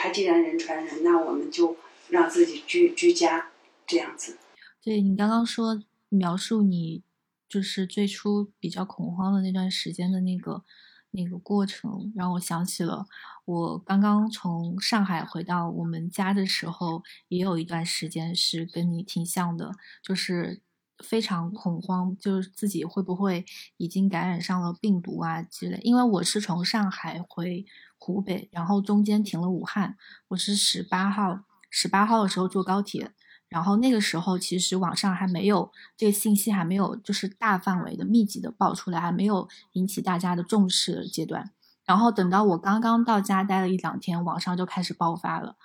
[0.00, 1.76] 他既然人传人，那我们就
[2.08, 3.50] 让自己居居家
[3.84, 4.38] 这样子。
[4.80, 7.02] 对你刚刚说描述你
[7.48, 10.62] 就是最初比较恐慌的那段时间的那个
[11.10, 13.06] 那个过程，让我想起了
[13.44, 20.60] 我刚刚从上海回到我们家的时候，也有一段时间是跟你挺像的，就是。
[21.04, 23.44] 非常恐慌，就是自己会不会
[23.76, 25.78] 已经感染上了病毒啊之类。
[25.82, 27.64] 因为我是从上海回
[27.98, 29.96] 湖北，然后中间停了武汉。
[30.28, 33.12] 我是十八号，十八号的时候坐高铁，
[33.48, 41.52] 然后那个时候其实网上还没有这个信息，还没有就是大范围的密集的爆出来，还没有引起大家的重视阶段。
[41.84, 45.56] 然后等到我刚刚到家待了一两天，网上就开始爆发了。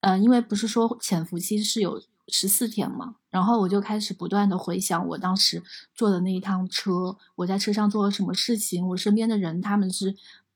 [0.00, 2.02] 呃，因为不是说潜伏期是有。
[2.30, 5.62] 十四天嘛，然后我就开始不断的回想我当时
[5.94, 10.14] 坐的那一趟车，我在车上做了什么事情，我身边的人他们是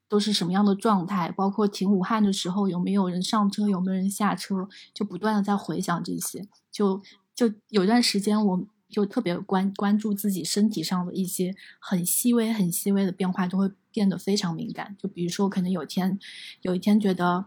[0.08, 7.00] 都是什么样的状态，包括停武汉的时候有没有人上车，有没有人下车，就不断的在回想这些，就
[7.34, 14.94] 就有段时间我就特别关关注自己身体上的一些很细微、很细微的变化，都会变得非常敏感。
[14.98, 16.18] 就比如说，可能有一天
[16.60, 17.46] 有一天觉得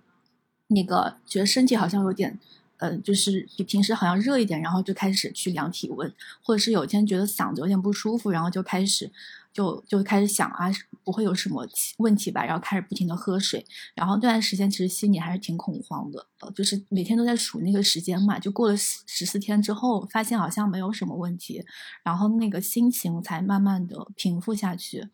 [0.69, 2.39] 那个觉得身体好像有点。
[2.77, 9.11] 呃，就是比平时好像热一点，然后就开始去量体温，或者是有一天觉得嗓子有点不舒服，然后就开始
[9.53, 10.69] 就就开始想啊，
[11.03, 11.65] 不会有什么
[11.97, 12.43] 问题吧？
[12.43, 21.63] 然后开始不停的喝水，然后那段时间其实心里还是挺恐慌的，就是每天都在数那个时间嘛，就过了十四天之后，发现好像没有什么问题，
[22.03, 25.07] 然后那个心情才慢慢的平复下去。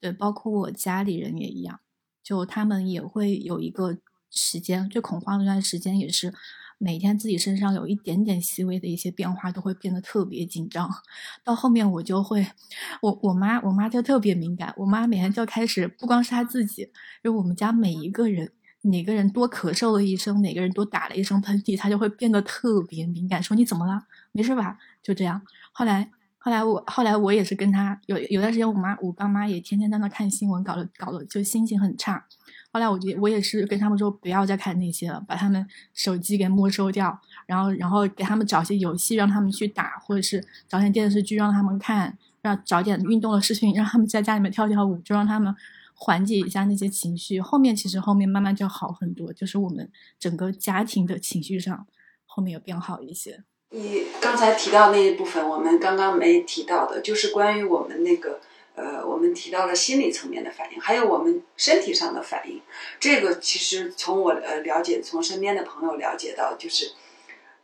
[0.00, 1.80] 对，包括我家里人也一样，
[2.22, 3.96] 就他们也会有一个
[4.30, 6.34] 时间最恐慌的那段时间也是。
[6.82, 10.88] 每天自己身上有一点点细微的一些变化，都会变得特别紧张。
[11.44, 12.46] 到后面我就会，
[13.02, 16.88] 我我妈我妈就特别敏感，我妈每天就开始，不光是她自己，
[17.22, 24.06] 就我们家每一个人，哪个人多咳嗽了一声，哪个人多打了一声喷嚏，她就会变得特别敏感，说你怎么了？
[24.32, 24.78] 没事吧？
[25.02, 25.42] 就这样。
[25.72, 32.24] 后来后来我后来我也是跟她有有段时间，我妈我爸妈也天天在那看新闻，搞得搞得就心情很差。
[32.72, 45.52] 后来我就我也是跟他们说不要再看那些了，把他们手机给没收掉，然后然后给他们找些游戏让他们去打，或者是找点电视剧让他们看，让找点运动的视频让他们在家里面跳跳舞，就让他们
[45.94, 47.40] 缓解一下那些情绪。
[47.40, 51.86] 后面其实后面慢慢就好很多，就是我们整个家庭的情绪上
[52.24, 53.42] 后面有变好一些。
[53.70, 58.40] 你刚才提到那一部分，我们刚刚没提到的，就是关于我们那个。
[58.76, 62.62] 呃，我们提到了心理层面的反应，还有我们身体上的反应。
[62.98, 66.92] 这个其实从我呃了解，从身边的朋友了解到，就是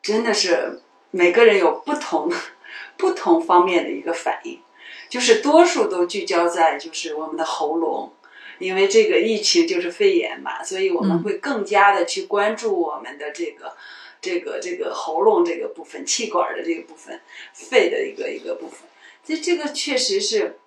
[0.02, 2.30] 真的是每个人有不同
[2.98, 4.60] 不同方面的一个反应，
[5.08, 8.12] 就是多数都聚焦在就是我们的喉咙，
[8.58, 13.74] 因为这个疫情就是肺炎嘛，所以我们会更加的去关注我们的这个
[14.20, 17.20] 这个这个喉咙这个部分、气管的这个部分、
[17.54, 18.80] 肺的一个一个部分，
[19.24, 20.58] 这这个确实是。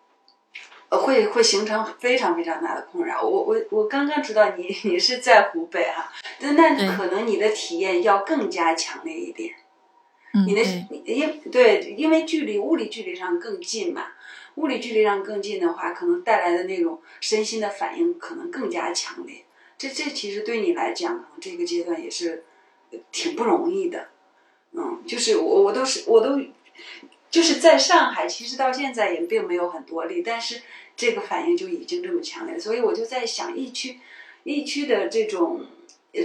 [0.89, 3.21] 呃，会会形成非常非常大的困扰。
[3.21, 9.54] 我我我刚刚知道你 你是在湖北哈，那那可能你的体验要更加强烈一点。
[10.47, 10.62] 你的
[11.06, 14.08] 因对，因为距离物理距离上更近嘛，
[14.56, 19.43] 物理距离上更近的话，可能带来的那种身心的反应可能更加强烈。
[19.78, 22.43] 这这其实对你来讲，可能这个阶段也是
[23.12, 24.10] 挺不容易的。
[24.73, 26.39] 嗯，就是我我都是我都。
[27.31, 30.61] 就是在上海，其实到现在也并没有很多例，但是
[30.95, 33.99] 这个反应就已经这么强烈，所以我就在想，疫区，
[34.43, 35.65] 疫区的这种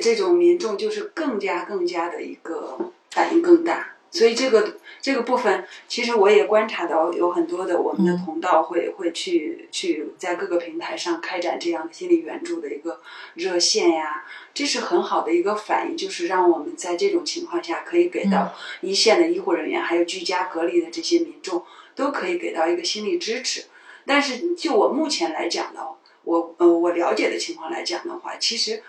[0.00, 3.93] 这种民众就是更加更加的一个反应更大。
[4.14, 13.00] 所以这个这个部分，其实我也观察到有很多的我们的同道会会去去在各个平台上开展这样的心理援助的一个
[13.34, 14.24] 热线呀，
[14.54, 21.64] 这是很好的一个反应，就是让我们在这种情况下可以给到一线的医护人员，还有居家隔离的这些民众，
[21.96, 23.64] 都可以给到一个心理支持。
[24.06, 25.80] 但是就我目前来讲呢，
[26.22, 28.80] 我呃我了解的情况来讲的话，其实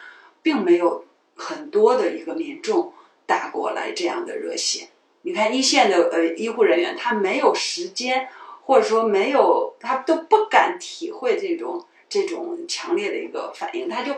[0.43, 1.03] 并没有
[1.35, 2.93] 很多的一个民众
[3.25, 4.89] 打过来这样的热线。
[5.25, 8.29] 你看一线的呃医护人员，他没有时间，
[8.65, 14.13] 或者说没有，他都不敢体会这种这种强烈的一个反应，他就，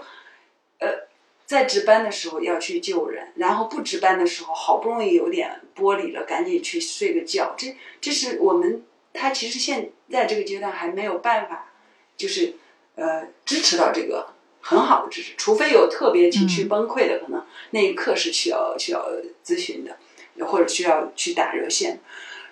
[0.80, 1.08] 呃，
[1.46, 7.56] 在值班的时候要去救人，然后不值班的时候，好不容易有点玻璃了，赶紧去睡个觉。
[7.58, 11.72] 这这是我们他其实现在这个阶段还没有办法，
[12.18, 12.56] 就是
[12.96, 17.42] 呃支持到这个很好的支持，除非有特别情绪崩溃的，可能
[17.72, 19.10] 那一刻是需要需要
[19.46, 19.98] 咨询的。
[20.46, 22.00] 或者需要去打热线，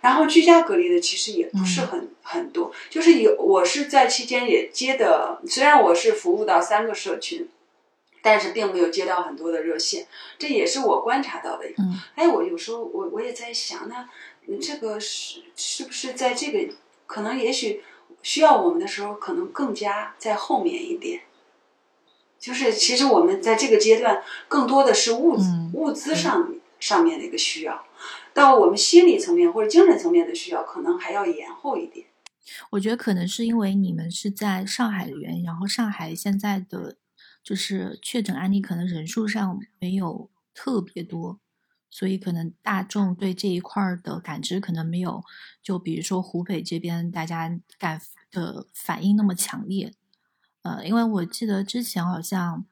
[0.01, 7.47] 然后居家隔离的其实也不是很很多，就是有我是在期间也接的，虽然我是服务到三个社群，
[8.21, 11.65] 但是并没有接到很多的热线，这也是我观察到的。
[11.77, 14.07] 嗯，哎，我有时候我我也在想，那
[14.59, 16.73] 这个是是不是在这个
[17.07, 17.83] 可能也许
[18.21, 21.21] 需要我们的时候，可能更加在后面一点，
[22.39, 26.54] 就是其实我们在这个阶段更多的是物资物资上。
[26.85, 27.83] 上面的一个需要，
[28.31, 32.05] 到我们心理层面或者精神层面的需要，可能还要延后一点。
[32.69, 36.97] 我觉得可能是因为你们是在上海的原因，然后上海现在的
[37.43, 41.39] 就是确诊案例可能人数上没有特别多，
[41.89, 45.23] 所以可能大众对这一块的感知可能没有，
[45.63, 49.91] 就比如说湖北这边大家感的反应那么强烈。
[50.61, 52.67] 呃，因为我记得之前好像。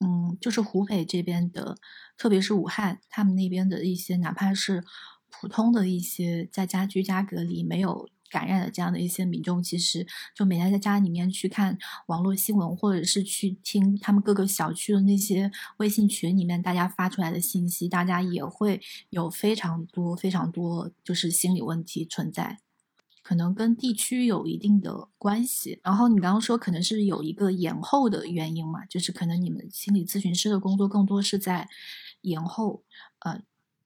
[0.00, 1.76] 嗯，就是湖北这边的，
[2.18, 4.84] 特别是武汉，他们那边的一些，哪怕是
[5.30, 11.78] 普通的一些在家居家隔离没有感染的这样的一些民众，其实就每天在家里面去看
[12.08, 18.80] 网络新闻，或者是去听他们各个小区的那些微信群里面大家发出来的信息，大家也会
[19.10, 22.58] 有非常多非常多就是心理问题存在。
[23.26, 31.68] 可能跟地区有一定的关系，然后你刚刚说可能是有一个延后的原因嘛，就是可能你们心理咨询师的工作更多是在
[32.20, 32.84] 延后。
[33.24, 33.42] 呃，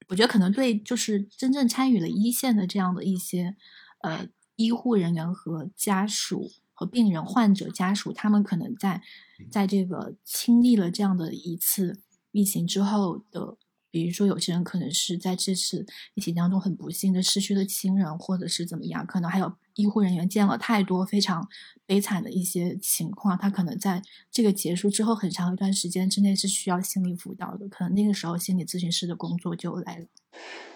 [0.09, 3.55] 我觉得可能对，就是真正参与了一线的这样的一些
[4.03, 4.27] 呃
[4.57, 9.01] 医护人员和家属和病人患者家属，他们可能在
[9.49, 13.57] 在这个经历了这样的一次疫情之后的。
[13.91, 21.47] 比如说，有些人可能是在这次疫情当中很不幸的失去了亲人，或者是怎么样，可能还有医护人员见了太多非常
[21.85, 24.01] 悲惨的一些情况，他可能在
[24.31, 30.05] 这个结束之后很长一段时间之内是需要心理辅导的，可能那个时候心理咨询师的工作就来了。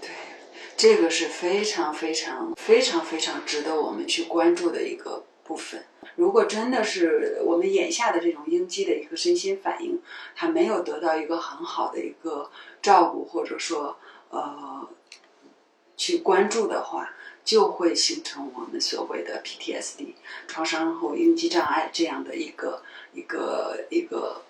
[0.01, 0.09] 对，
[0.75, 5.85] 这个是非常非常非常非常值得我们去关注的一个部分。
[6.15, 10.01] 如果真的是我们眼下的这种应激的一个身心反应，
[10.35, 12.49] 它没有得到一个很好的一个
[12.81, 13.97] 照顾，或者说
[14.29, 14.89] 呃
[15.97, 20.13] 去关注的话，就会形成我们所谓的 PTSD
[20.47, 22.81] 创伤后应激障碍这样的一个
[23.13, 24.41] 一个一个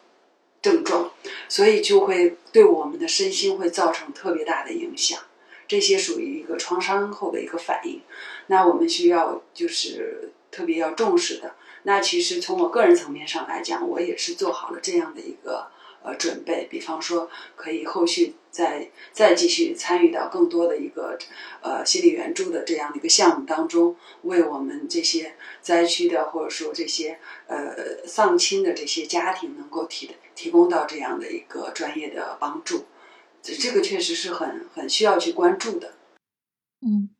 [0.61, 1.11] 症状，
[1.49, 5.19] 所以就会对我们的身心会造成特别大的影响。
[5.67, 8.01] 这些属于一个创伤后的一个反应，
[8.47, 10.31] 那我们需要就是。
[10.55, 15.67] 特别要重视的，那其实从我个人层面上来讲，我也是做好了这样的一个
[16.01, 21.17] 呃准备，比方说可以后续再再继续参与到更多的一个
[21.61, 32.85] 呃心理援助的这样的一个项目当中，为我们这些灾区的或者说这些呃丧亲的这些家庭能够提提供到这样的一个专业的帮助，
[33.41, 35.95] 这这个确实是很很需要去关注的，
[36.81, 37.14] 嗯。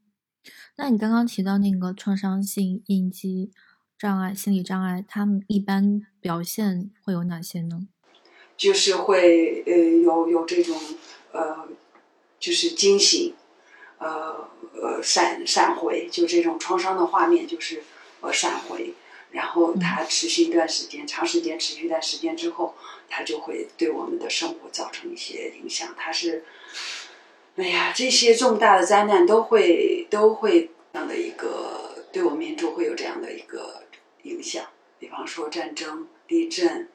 [0.78, 3.52] 那你刚刚提到那个创伤性应激
[3.98, 7.88] 障碍、心理障碍，他们一般表现会有哪些呢？
[8.58, 10.78] 就是会呃有有这种
[11.32, 11.68] 呃，
[12.40, 13.34] 就是惊醒，
[14.00, 17.84] 呃呃闪闪回，就这种创伤的画面就是
[18.20, 18.94] 呃闪回，
[19.32, 22.76] 然后它持续一段时间，长时间持续一段时间之后，
[23.08, 25.94] 它就会对我们的生活造成一些影响。
[25.98, 26.44] 它是，
[27.56, 33.84] 哎呀，这些重大的灾难都会都会这样的一个对我们民族会有这样的一个
[34.24, 34.66] 影响，
[35.00, 36.90] 比方说战争、地震。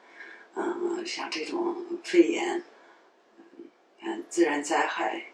[0.53, 2.61] 嗯，像这种肺炎，
[4.01, 5.27] 嗯，自然灾害，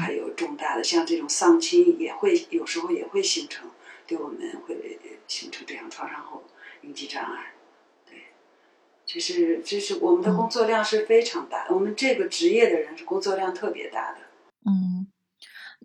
[0.00, 3.70] 还有重大的像这种丧亲，也会有时候也会形成，
[4.04, 4.98] 对我们会
[5.28, 6.42] 形成这样创伤后
[6.82, 7.52] 应激障碍。
[8.04, 8.18] 对，
[9.06, 14.18] 这是这是我们的工作量是非常大，我们这个职业的人是工作量特别大的。
[14.68, 15.06] 嗯。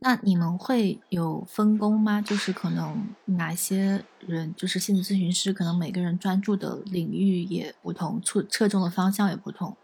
[0.02, 2.20] 那你们会有分工吗？
[2.20, 9.78] 就是可能哪些人，就是心理咨询师，可能每个人专注的领域也不同，侧侧重的方向也不同，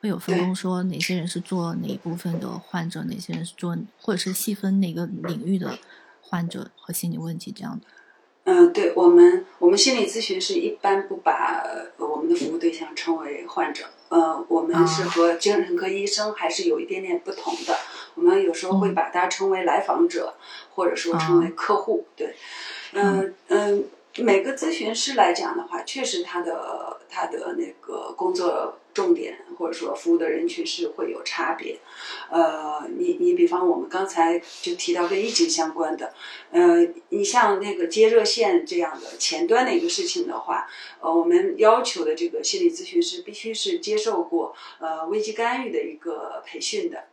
[0.00, 5.76] 会有分工，说哪些人是做哪一部分的患者，哪些人是做，或者是细分哪个领域的
[6.22, 7.86] 患者和心理问题这样的。
[8.44, 11.62] 嗯，对我们，我们心理咨询师一般不把
[11.98, 17.76] 我们的服务对象称为患者，呃，我们是和精神科医生还是有一点点不同的。
[18.28, 20.34] 我们有时候会把它称为来访者，
[20.74, 22.04] 或者说称为客户。
[22.14, 22.34] 对，
[22.92, 23.84] 嗯嗯，
[24.18, 31.78] 每个咨询师来讲的话，确实他的他的那个工作重点或者说服务的人群是会有差别。
[32.28, 36.12] 呃，你你比方我们刚才就提到跟疫情相关的，
[36.50, 40.68] 呃，你像那个接热线这样的前端的一个事情的话，
[41.00, 47.04] 呃，我们要求的这个心理咨询师必须是接受过呃危机干预的一个培训的。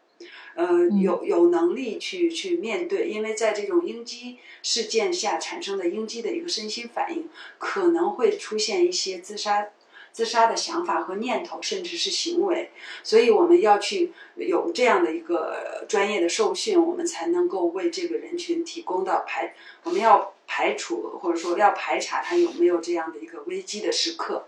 [0.55, 7.27] 呃，有有能力去去面对，因为在这种应激事件下产生的应激的一个身心反应，
[7.57, 9.67] 可能会出现一些自杀、
[10.13, 12.71] 自杀的想法和念头，甚至是行为。
[13.03, 19.53] 所以我们要去有这样的一个专业的受训，我们才能够为这个人群提供到排，
[19.83, 24.47] 我们要排除或者说要排查他有没有这样的一个危机的时刻，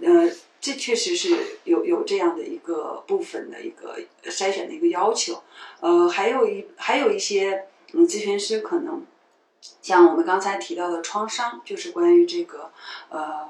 [0.00, 0.30] 呃。
[0.60, 5.42] 这确实是有有这样的一个部分的一个筛选的一个要求，
[5.80, 9.04] 呃，还有一还有一些嗯咨询师可能
[9.80, 12.70] 像我们刚才提到的创伤，就是关于这个
[13.08, 13.48] 呃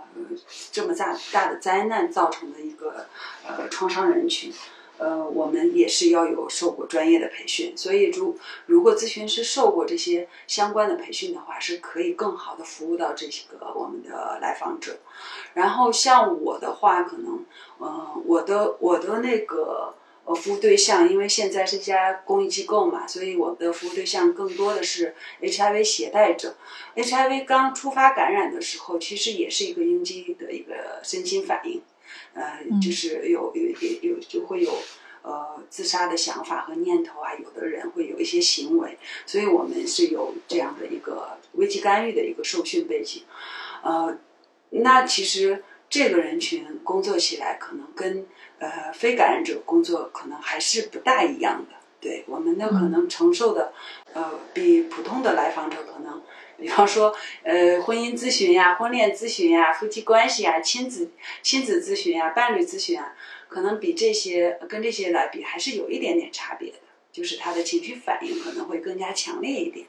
[0.71, 3.07] 这么大大的灾难造成的一个
[3.47, 4.53] 呃创伤人群。
[5.01, 14.99] 呃，我们也是要有受过专业的培训，所以如如果咨询师受过这些相关的培训的话，是可以更好的服务到这些个我们的来访者。
[15.55, 17.47] 然后像我的话，可能，
[17.79, 19.95] 呃，我的我的那个
[20.27, 26.57] 呃服务对象，因为现在是一家公益机构嘛，所以我的服务对象更多的是 HIV 携带者。
[26.95, 31.81] HIV 刚出发感染的时候，其实也是一个应激的一个身心反应。
[32.33, 34.73] 呃，就是有有有有就会有
[35.23, 43.25] 呃自杀的想法和念头啊，有的人会有一些行为，所以我们是有这样的一个危机干预的一个受训背景。
[43.83, 44.17] 呃，
[44.71, 48.27] 那其实这个人群工作起来可能跟
[48.59, 53.73] 呃非感染者工作可能还是不大一样的，对我们的可能承受的
[54.13, 56.23] 呃比普通的来访者可能。
[56.61, 61.11] 比方说，呃，婚姻咨询呀、婚恋咨询呀、夫妻关系呀、亲子
[61.43, 63.17] 亲子咨询呀、伴侣咨询啊，
[63.49, 66.77] 可能比这些跟这些来比，还是有一点点差别的，
[67.11, 69.87] 就是他的情绪反应可能会更加强烈一点。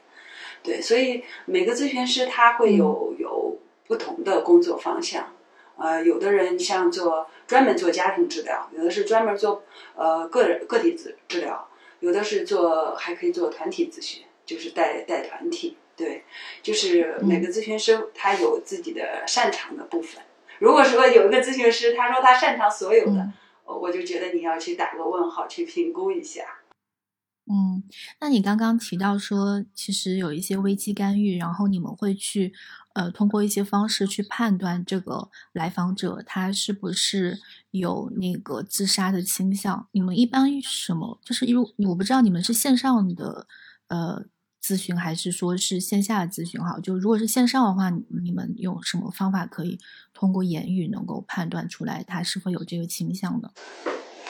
[0.62, 5.34] 对，所以每个咨询师他会有有不同的工作方向，
[5.76, 9.64] 呃，有的人像做专门做家庭治疗，有的是专门做
[9.94, 11.68] 呃个人个体治治疗，
[12.00, 15.76] 有的是做还可以做团体咨询，就是带带团体。
[15.96, 16.24] 对，
[16.62, 20.22] 就是每个咨询师他有自己的擅长的部分。
[20.58, 23.32] 如果说有一个咨询师他说他擅长所有的，
[23.64, 26.42] 我就觉得你要去打个问号，去评估一下。
[27.50, 27.82] 嗯，
[28.20, 32.52] 那你刚刚提到说，其实有一些危机干预，然后你们会去
[32.94, 37.38] 呃通过一些方式去判断这个来访者他是不是
[37.72, 39.88] 有那个自杀的倾向。
[39.92, 41.20] 你们一般什么？
[41.24, 43.46] 就是因为我不知道你们是线上的
[43.88, 44.24] 呃。
[44.64, 46.78] 咨询还是说是线下的咨询好？
[46.78, 47.90] 就如果是线上的话，
[48.22, 49.78] 你们有什么方法可以
[50.14, 53.50] 通过言语能够判断出来他是否有这个倾向的？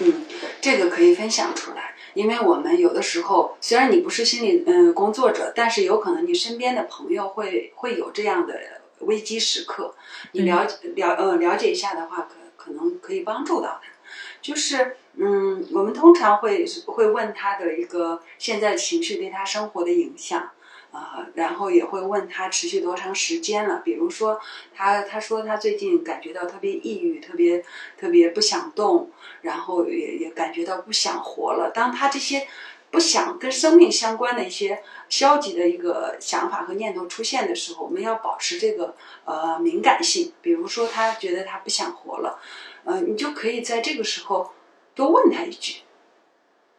[0.00, 0.24] 嗯，
[0.62, 8.58] 这个可以分享出来，因为我们有的时候虽然你不是心理嗯工作者，但是有可能你身边的朋友会会有这样的
[9.00, 9.94] 危机时刻，
[10.32, 13.92] 你了解了呃了解一下的话，可可能可以帮助到他。
[14.40, 20.50] 就是，嗯，我们通常会会问他的一个现在情绪对他生活的影响，
[20.90, 23.82] 啊，然后也会问他持续多长时间了。
[23.84, 24.40] 比如说，
[24.74, 27.62] 他他说他最近感觉到特别抑郁，特别
[27.98, 29.10] 特别不想动，
[29.42, 31.70] 然后也也感觉到不想活了。
[31.74, 32.48] 当他这些
[32.90, 38.94] 不想跟生命相关的一些消极的一个想法和念头出现的时候，我们要保持这个
[39.26, 40.32] 呃敏感性。
[40.40, 42.38] 比如说，他觉得他不想活了，
[42.84, 44.50] 呃，你就可以在这个时候
[44.94, 45.82] 多问他一句，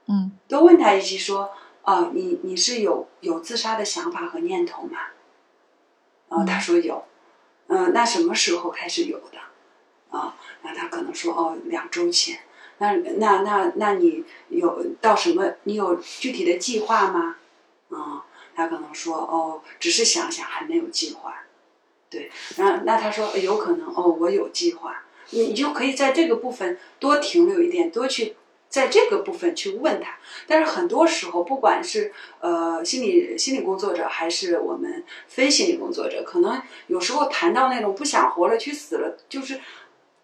[0.07, 1.51] 嗯，多问他一句说。
[1.83, 4.99] 啊，你你是有有自杀的想法和念头吗？
[6.29, 7.03] 啊，他说有，
[7.67, 10.17] 嗯，那什么时候开始有的？
[10.17, 12.39] 啊，那他可能说哦，两周前。
[12.77, 15.55] 那那那那你有到什么？
[15.63, 17.35] 你有具体的计划吗？
[17.89, 18.23] 啊，
[18.55, 21.35] 他可能说哦，只是想想，还没有计划。
[22.09, 25.03] 对，然后那他说有可能哦，我有计划。
[25.33, 28.35] 你就可以在这个部分多停留一点，多去。
[28.69, 30.17] 在这个部分去问他，
[30.47, 39.59] 但是很多时候，不管是呃心理心理工作者，还是我们非心理工作者，可能有时候谈到那种不想活了、去死了，就是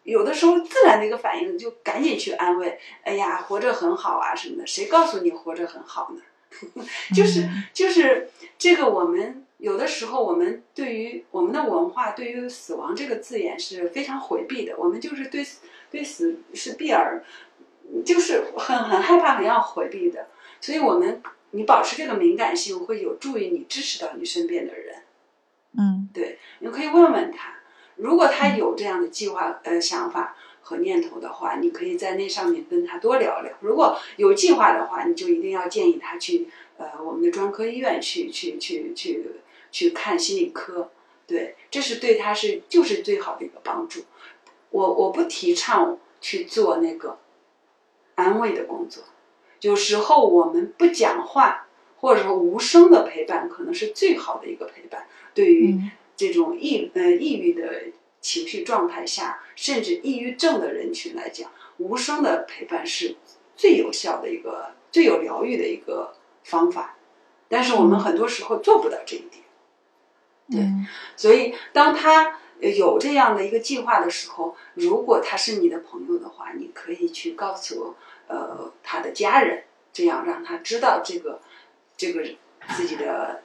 [0.01, 4.65] 有的时候自然的一个反应，就赶紧去安慰，哎呀，活着很好啊什么的。
[4.65, 6.83] 谁告诉你活着很好呢？
[7.15, 14.75] 就是就是这个，我们有的时候，我们对于我们的文化，对于死亡这个字眼是非常回避的。
[14.77, 15.45] 我们就是对
[15.91, 17.23] 对死是避而。
[18.05, 20.27] 就是很很害怕，很要回避的，
[20.61, 24.95] 所以我们你保持这个敏感性，会有助于你支持到你身边的人。
[25.75, 27.55] 嗯，对，你可以问问他，
[27.95, 33.51] 如果他有这样的计划、呃想法和念头的话，你可以在那上面跟他多聊聊。
[33.61, 36.47] 如果有计划的话，你就一定要建议他去
[36.77, 39.25] 呃我们的专科医院去去去去
[39.71, 40.91] 去看心理科。
[41.25, 44.01] 对，这是对他是就是最好的一个帮助。
[44.69, 47.17] 我我不提倡去做那个。
[48.15, 49.01] 安慰的工作，
[49.61, 51.67] 有时候我们不讲话，
[52.01, 55.07] 或者说无声的陪伴，可能是最好的一个陪伴。
[55.33, 55.79] 对于
[56.17, 57.83] 这种抑呃抑郁的
[58.19, 63.15] 情绪状态下，甚至抑郁症的人群来讲，无声的陪伴是
[63.55, 66.13] 最有效的一个、最有疗愈的一个
[66.43, 66.97] 方法。
[67.47, 69.45] 但是我们很多时候做不到这一点。
[70.51, 70.61] 对，
[71.15, 72.39] 所以当他。
[72.61, 77.95] 有这样的一个计划的时候，如果他是你的朋友的话，你可以去告诉
[78.27, 81.39] 呃他的家人，这样让他知道这个
[81.95, 82.21] 这个
[82.75, 83.43] 自己的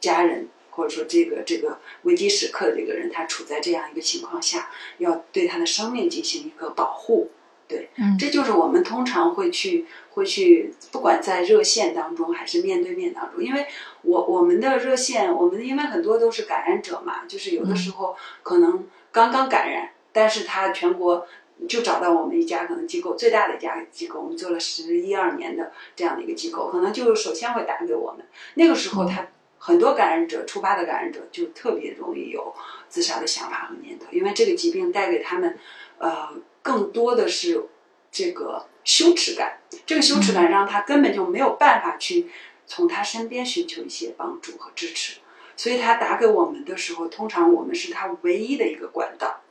[0.00, 7.32] 家人或者说这个这个危机时刻的这个人，他处在这样一个情况下，要对他的生命进行一个保护。
[7.74, 13.66] 对，这就是我们通常会去会去，不管在热线当中还是面对面当中，因为
[14.02, 18.14] 我我们的热线，我们因为很多都是感染者嘛，就是有的时候
[18.44, 21.26] 可能刚刚感染，但是他全国
[21.68, 29.26] 就找到我们一家可能机构最大的一家机构，我们做了十一二年的这样的一个机构，可能就首先会打给我们，那个时候他
[29.58, 32.54] 很多感染者，初发的感染者就特别容易有
[32.88, 35.58] 自杀的想法和念头，因为这个疾病带给他们，
[35.98, 36.28] 呃。
[36.64, 37.66] 更多的是
[38.10, 42.30] 这个羞耻感，这个羞耻感让他根本就没有办法去
[42.66, 45.20] 从他身边寻求一些帮助和支持，
[45.54, 49.42] 所以他打给我们的时候，通常我们是他唯一的一个管道。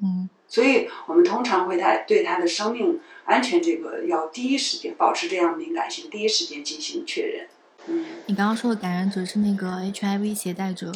[0.00, 7.48] 嗯，所以我们通常会他对他的生命安全这个要第一时间保持这样敏感性，第一时间进行确认。
[7.86, 10.92] 嗯，你刚刚说的感染者是那个 HIV 携带者，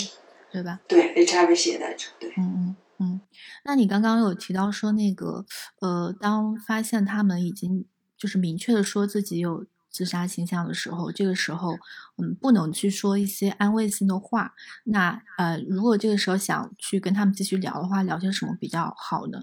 [0.53, 0.79] 对吧？
[0.87, 2.77] 对，HIV 携带者，对，嗯嗯。
[2.99, 3.21] 嗯，
[3.65, 5.45] 那你刚刚有提到说那个，
[5.81, 7.85] 呃，当发现他们已经
[8.17, 11.75] 就是明确的说自己有自杀倾向的时候，这个时候，
[12.17, 14.55] 嗯，不能去说一些安慰性的话。
[14.85, 19.43] 那呃，如果这个时候想去跟他们继续聊的话，聊些什么比较好呢？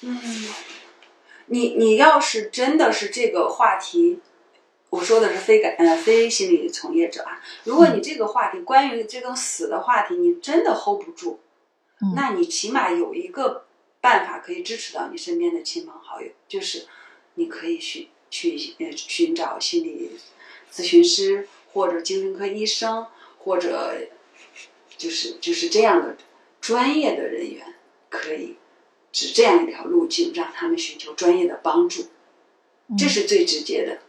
[0.00, 0.18] 嗯，
[1.46, 4.20] 你你要是真的是这个话题，
[4.88, 11.40] 我说的是非感呃非心理从业者啊，如果你这个话题关于这个死的话题，你真的 hold 不住。
[12.16, 13.64] 那你起码有一个
[14.00, 16.86] 办法可以支持到你身边的亲朋好友，就是
[17.36, 20.10] 你可以去去呃寻找心理
[20.72, 23.06] 咨询师或者精神科医生，
[23.38, 24.08] 或者
[24.96, 26.16] 就是就是这样的
[26.60, 27.76] 专业的人员，
[28.10, 28.56] 可以
[29.12, 32.06] 指这样一条路径，让他们寻求专业的帮助，
[32.98, 34.00] 这是最直接的。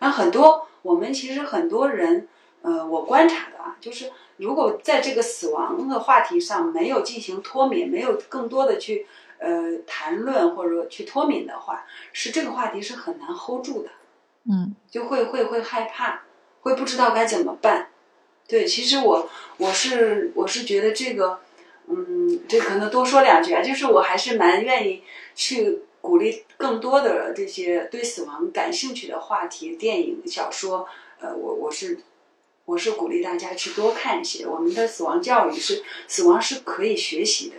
[0.00, 2.28] 那很多我们其实很多人，
[2.60, 4.12] 呃，我观察的啊，就是。
[4.38, 9.06] 如果在这个死亡的话题上没有进行脱敏，没有更多的去
[9.38, 13.90] 呃谈论或者说去脱敏的话，是这个话题是很难 hold 住的，
[14.48, 16.22] 嗯，就会会会害怕，
[16.60, 17.88] 会不知道该怎么办。
[18.46, 19.28] 对，其实我
[19.58, 21.40] 我是我是觉得这个，
[21.88, 25.02] 嗯，这可能多说两句啊，就是我还是蛮愿意
[25.34, 30.86] 去鼓励更多的这些对死亡感兴趣的话题，电影、小说，
[31.20, 31.98] 呃，我我是。
[32.68, 34.46] 我是鼓励大家去多看一些。
[34.46, 37.54] 我们的死亡教育是死亡是可以学习的，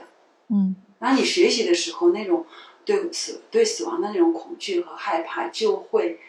[0.49, 2.45] 嗯，当你学习的时候，那种
[2.85, 6.19] 对死对死亡的那种恐惧和害怕就会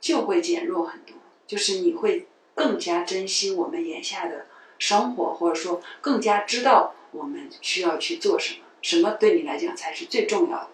[0.00, 1.14] 就会减弱很多，
[1.46, 4.46] 就是你会更加珍惜我们眼下的
[4.78, 10.68] 生活，或者说更加知道我们需要去做什么，什么对你来讲才是最重要的。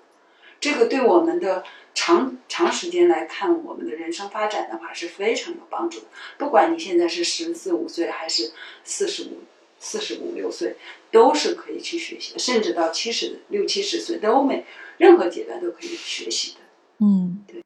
[0.61, 1.65] 这个对我们的
[1.97, 6.07] 长长时间来看，我们的人生发展的话是非常有帮助的。
[6.37, 8.53] 不管你现在是十四五岁还是
[8.85, 9.43] 四十五、
[9.81, 10.77] 四十五六岁，
[11.11, 14.65] 都是可以去学习的，甚至到七十六七十岁都没
[14.99, 16.59] 任何阶段都可以学习的。
[17.01, 17.63] 嗯，对，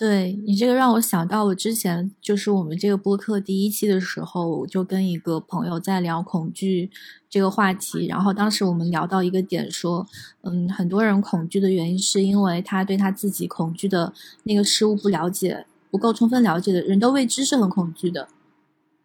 [0.00, 6.90] 对你这个让我想到，我之前就是我们这个播客第一期的时候，我就跟一个朋友在聊恐惧
[7.28, 10.06] 这个话题，然后当时我们聊到一个点，说，
[10.40, 18.28] 嗯，很多人恐惧的原因是因为他对他自己恐惧的那个事物不了解，不够充分了解的人都未知是很恐惧的，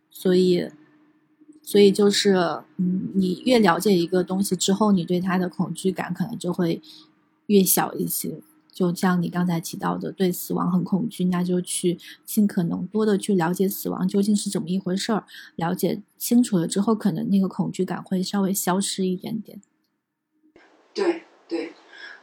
[0.09, 0.69] 所以，
[1.61, 2.35] 所以就是，
[2.77, 6.81] 嗯，你越了解一个东西之后，你对它的恐惧感可能就会
[7.47, 8.39] 越小一些。
[8.75, 15.23] 就像你刚才提到的，对死亡很恐惧，那就去尽可能多的去了解死亡究竟是怎么一回事儿，
[15.55, 19.61] 了解清楚了之后，可能那个恐惧感会稍微消失一点点。
[20.93, 21.71] 对对，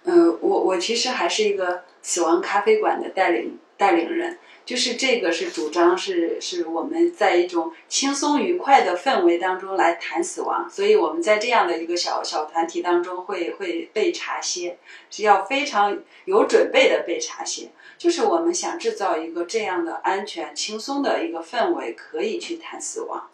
[0.04, 14.78] 呃，我我其实还是一个死亡咖啡馆的带领带领人，就是这个是主张是是我们在一种轻松愉快的氛围当中来谈死亡，所以我们在这样的一个小小团体当中会会备茶歇，
[15.10, 23.28] 是要非常有准备的备茶歇，就是我们想制造一个这样的安全轻松的一个氛围，可以去谈死亡。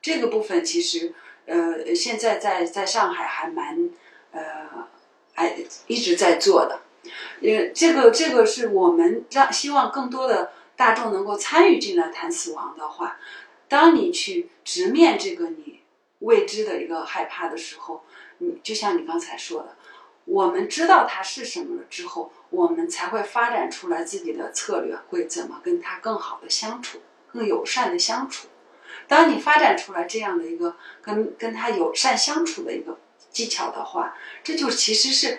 [0.00, 1.12] 这个部分其实
[1.46, 3.90] 呃现在在在上海还蛮
[4.32, 4.42] 呃
[5.34, 5.54] 还
[5.86, 6.80] 一直在做的。
[7.40, 13.18] 因为，这个这个是我们让希望更多的大众能够参与进来谈死亡的话，
[13.68, 15.80] 当你去直面这个你
[16.20, 18.04] 未知的一个害怕的时候，
[18.38, 19.76] 你就像你刚才说的，
[20.24, 27.00] 我们知道它是什么了之后，我们才会发展出来自己的策略，会怎么跟它更好的相处，
[27.32, 28.48] 更友善的相处。
[29.08, 32.98] 当你发展出来这样的一个跟跟他友善相处的一个
[33.30, 35.38] 技巧的话，这就其实是。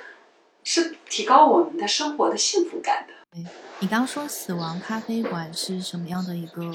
[0.66, 3.13] 是提高我们的生活的幸福感的。
[3.80, 6.72] 你刚说死亡咖啡馆是什么样的一个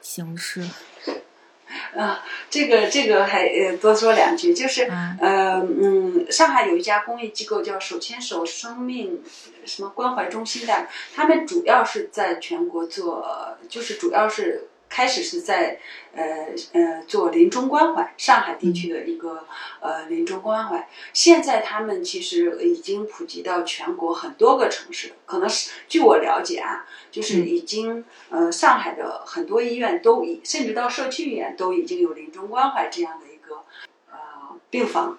[0.00, 0.66] 形式？
[1.96, 4.84] 啊，这个这个还呃多说两句，就是
[5.20, 9.22] 呃嗯，上海有一家公益机构叫手牵手生命
[9.64, 14.69] 什么关怀中心的，他们主要是在全国做，就是主要是。
[14.90, 15.78] 开始是在，
[16.12, 19.46] 呃呃做临终关怀，上海地区的一个
[19.80, 20.88] 呃临终关怀。
[21.12, 33.64] 现在他们其实已经普及到全国很多个城市，可能是据我了解啊，就是已经呃上海的很多医院都已，甚至到社区医院都已经有临终关怀这样的一个
[34.10, 34.18] 呃
[34.70, 35.18] 病房。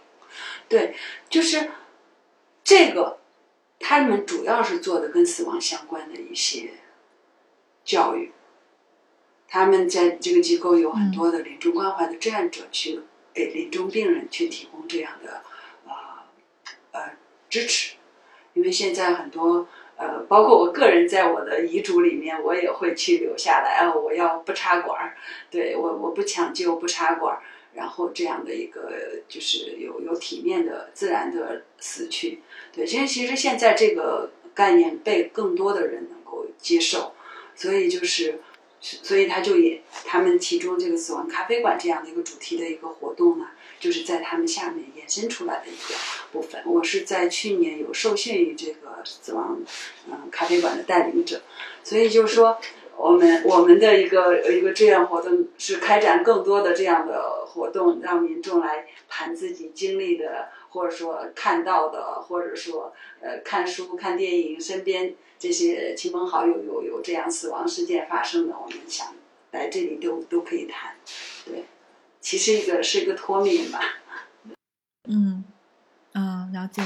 [0.68, 0.96] 对，
[1.30, 1.72] 就是
[2.64, 3.20] 这个，
[3.80, 6.72] 他们主要是做的跟死亡相关的一些
[7.86, 8.34] 教育。
[9.54, 13.02] 他们在这个机构有很多的临终关怀的志愿者，去
[13.34, 15.42] 给临终病人去提供这样的
[15.86, 15.94] 呃
[16.94, 17.12] 呃
[17.50, 17.96] 支持。
[18.54, 25.18] 因为现在很多呃，包括我个人在我的遗嘱里面，我也会去留下来啊，我要不插管儿，
[25.50, 27.44] 对我我不抢救不插管儿，
[27.74, 28.90] 然后这样的一个
[29.28, 32.42] 就是有有体面的自然的死去。
[32.72, 37.12] 对，其实其实现在这个概念被更多的人能够接受，
[37.54, 38.40] 所以就是。
[38.82, 43.46] 所以他就也，他们其中这个死亡咖啡馆这样的一个主题的一个活动呢，
[43.80, 45.96] 就是在他们下面延伸出来的一个
[46.32, 46.64] 部分。
[46.66, 49.62] 我是在去年有受训于这个死亡
[50.10, 51.42] 嗯咖啡馆的带领者，
[51.84, 52.58] 所以就是说，
[52.98, 65.14] 我们我们的一个一个志愿活动是开展更多的这样的活动，让民众来谈自己经历的，或者说看到的，或者说呃看书看电影身边。
[65.42, 69.08] 这些亲朋好友有有这样死亡事件发生的，我们想
[69.50, 70.94] 来这里都都可以谈，
[71.44, 71.66] 对，
[72.20, 73.80] 其实一个是一个脱敏吧。
[75.10, 75.44] 嗯，
[76.14, 76.84] 嗯，了解。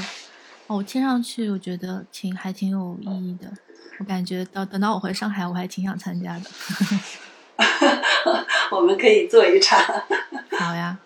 [0.68, 3.52] 哦，我听上去我觉得挺还挺有意义的，
[3.98, 6.50] 我感觉到等到我回上海，我还挺想参加的。
[8.72, 9.78] 我们可以做一场。
[10.58, 10.98] 好呀。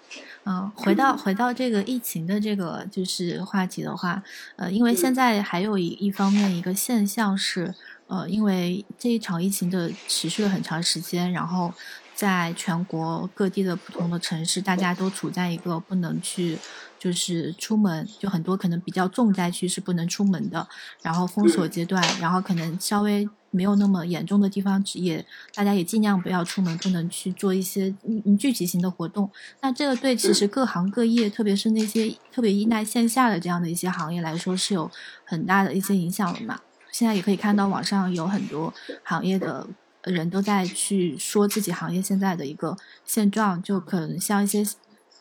[0.45, 4.23] 嗯，回到回到这个疫情的这个就是话题的话，
[4.57, 7.75] 呃，因为现在还有一一方面一个现象是，
[8.07, 11.73] 呃，因为这一场疫情的持续了很长时间，然后
[12.15, 16.59] 在全国各地的不同的城市，大家都处在一个不能去，
[17.01, 20.69] 就是出门，就很多可能比较重灾区是不能出门的，
[21.03, 25.25] 然后封锁阶段，然后可能稍微没有那么严重的地方，也
[25.55, 29.31] 大家也尽量不要出门，不能去做一些嗯聚集型的活动。
[29.63, 34.91] 那这个对其实各行各业，特别是那些特别依赖线下的这样的一些行业来说，是有
[35.25, 36.61] 很大的一些影响的嘛。
[36.93, 38.73] 现在也可以看到网上有很多
[39.03, 39.67] 行业的。
[40.05, 42.75] 人都在去说自己行业现在的一个
[43.05, 44.65] 现状，就可能像一些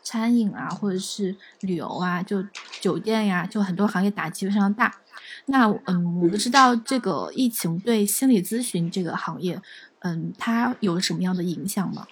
[0.04, 2.43] 餐饮啊，或者是旅游啊，就
[2.80, 4.95] 酒店呀，就很多行业打击非常大。
[5.45, 9.62] 那嗯，我不知道这个疫情对心理咨询这个行业，
[10.00, 12.08] 嗯，它有什么样的影响吗？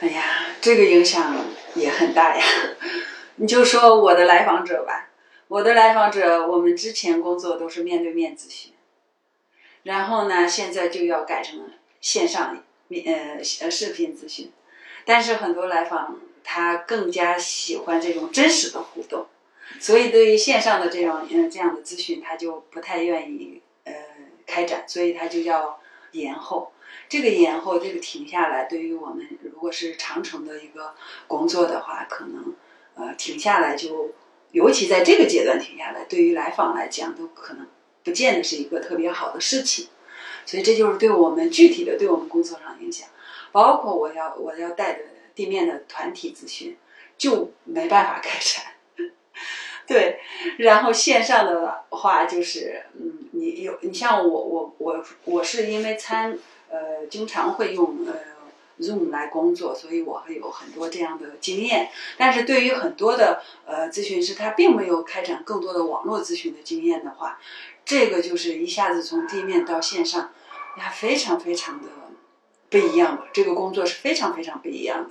[0.00, 0.22] 哎呀，
[0.60, 1.36] 这个影响
[1.74, 2.44] 也很大呀。
[3.36, 5.10] 你就说我的来访者吧，
[5.48, 8.72] 我的来访者，我们之前工作都是面对面咨询，
[9.82, 11.60] 然后呢，现在就要改成。
[12.04, 12.54] 线上
[12.88, 14.52] 面呃呃视频咨询，
[15.06, 19.26] 但是很多来访他更加喜欢这种真实的互动，
[19.80, 23.92] 所以对于线上的这种嗯这样的咨询，他就不太愿意呃
[24.46, 25.80] 开展，所以他就要
[26.12, 26.70] 延后。
[27.08, 30.94] 这个延后，这个停下来，对于我们如果是长程的一个
[31.26, 32.54] 工作的话，可能
[32.94, 34.12] 呃停下来就，
[34.52, 37.66] 尤其在这个阶段停下来，对于来访来讲都可能
[38.02, 39.88] 不见得是一个特别好的事情。
[40.46, 43.08] 所以这就是对我们具体的对我们工作上影响，
[43.50, 45.00] 包括我要我要带的
[45.34, 46.76] 地面的团体咨询，
[47.18, 48.72] 就没办法开展。
[49.86, 50.18] 对，
[50.58, 56.38] 然后线上的话就是，嗯，你有你像我我我我是因为参
[56.70, 58.14] 呃经常会用呃
[58.80, 61.90] Zoom 来工作，所以我会有很多这样的经验。
[62.16, 67.38] 但是对于很多的呃咨询师，他并没有开展更多的网络咨询的经验的话。
[67.84, 70.32] 这个就是一下子从地面到线上，
[70.78, 71.88] 呀，非常非常的
[72.70, 73.26] 不一样。
[73.30, 75.10] 这个工作是非常非常不一样的，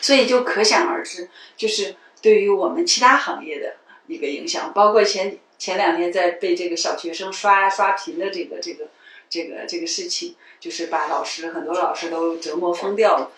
[0.00, 4.72] 所以就可想而知，就是对于我们其他行业的一个影响。
[4.72, 8.88] 包括前前两天在被这个小学生刷刷屏的这个这个
[9.28, 13.30] 这个这个事情，就是把老师很多老师都折磨疯掉了，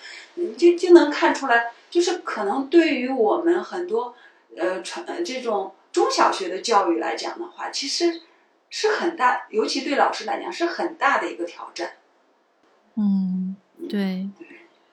[0.57, 4.15] 就就能看出来，就是可能对于我们很多
[4.57, 5.75] 呃传这种。
[5.91, 8.21] 中小学的教育来讲的话，其实
[8.69, 11.93] 是很大，尤其对老师来讲是很大的一个挑战。
[12.95, 13.57] 嗯，
[13.89, 14.29] 对。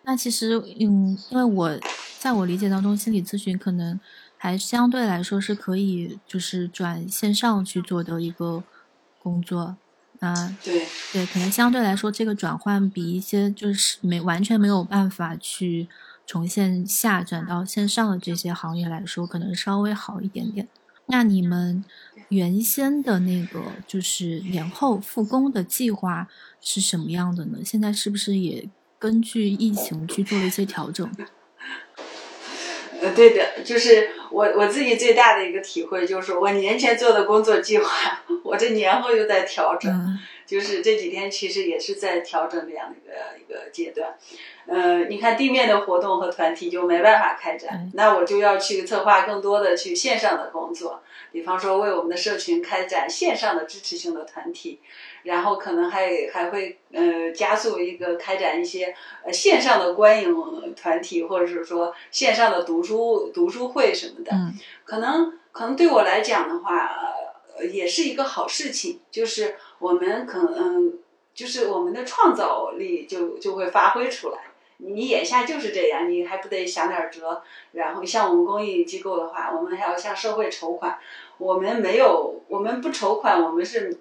[0.06, 1.80] 那其实，嗯，因为我
[2.20, 3.99] 在我理解当中，心理咨询可能
[4.38, 8.64] 还相对来说是可以，就是转线上去做的一个
[9.22, 9.76] 工作。
[10.22, 15.89] 啊，对对，可能相对来说，这个转换比一些就是没完全没有办法去
[16.26, 20.70] 从线下转到线上的这些行业来说，可能稍微好一点点。
[21.08, 21.84] 那你们
[22.30, 26.28] 原先的那个就是年后复工的计划
[26.62, 27.60] 是什么样的呢？
[27.64, 28.68] 现在是不是也
[29.00, 31.10] 根据疫情去做了一些调整？
[33.02, 40.18] 呃，对的，就是我我自己最大的一个体会就是，我年前做的工作计划， 我这年后又在调整，
[40.48, 44.16] 就是这几天其实也是在调整这样的一个一个阶段。
[44.68, 54.80] 呃，你看地面的活动和团体就没办法开展，那我就要去策划更多的去线上的工作，比方说为我们的社群开展线上的支持性的团体，
[55.26, 58.96] 然后可能还还会呃加速一个开展一些
[59.26, 64.32] 呃线上的观影团体，或者是说线上的读书读书会什么的，
[64.86, 66.90] 可能可能对我来讲的话，
[67.58, 70.94] 呃也是一个好事情，就是我们可能
[71.34, 74.38] 就是我们的创造力就就会发挥出来。
[74.78, 77.42] 你眼下就是这样，你还不得想点辙？
[77.72, 81.00] 然后像我们公益机构的话，我们还要向社会筹款。
[81.38, 83.98] 我们没有，我们不筹款，我们是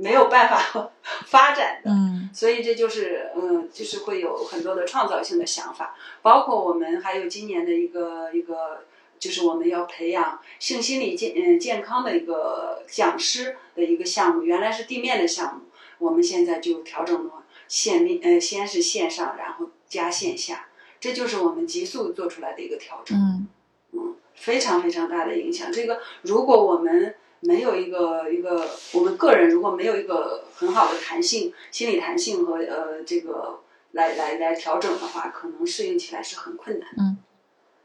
[0.00, 0.90] 没有办法
[1.26, 1.90] 发展的。
[1.90, 5.94] 嗯，所以这就是嗯，就是会有很多的创造性的想法。
[6.22, 8.84] 包括我们还有今年的一个一个，
[9.18, 14.42] 就是我们要培养性心理健嗯健康的一个讲师的一个项目。
[14.42, 15.62] 原来是地面的项目，
[15.98, 19.70] 我们现在就调整了线面，呃，先是线上，然后。
[19.90, 20.68] 加线下，
[21.00, 23.18] 这就是我们急速做出来的一个调整。
[23.18, 23.48] 嗯，
[23.90, 25.72] 嗯，非常非常大的影响。
[25.72, 33.60] 这个，如果我们没有一个一个，我们个人如果没有一个很好的弹性、心理弹性和呃这个
[33.92, 36.88] 来来来调整的话，可能适应起来是很困难。
[36.98, 37.18] 嗯，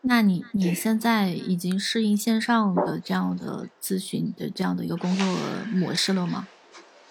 [0.02, 5.26] 那你你现在已经适应线上的这样的咨询的这样的一个工作
[5.74, 6.48] 模式了吗？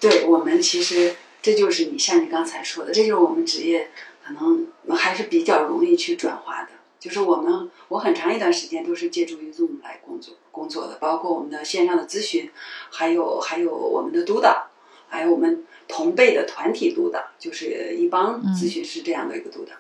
[0.01, 3.91] 对我们其实这就是你像你刚才说的，这就是我们职业。
[4.27, 4.67] 可能
[4.97, 6.71] 还是比较容易去转化的，
[7.05, 12.51] 就是我们我很长一段时间都是借助于 Zoom 来工作工作的，包括我们的线上的咨询，
[12.91, 14.71] 还有还有我们的督导，
[15.07, 19.73] 还有我们同辈的团体督导，就是一帮咨询师这样的一个督导，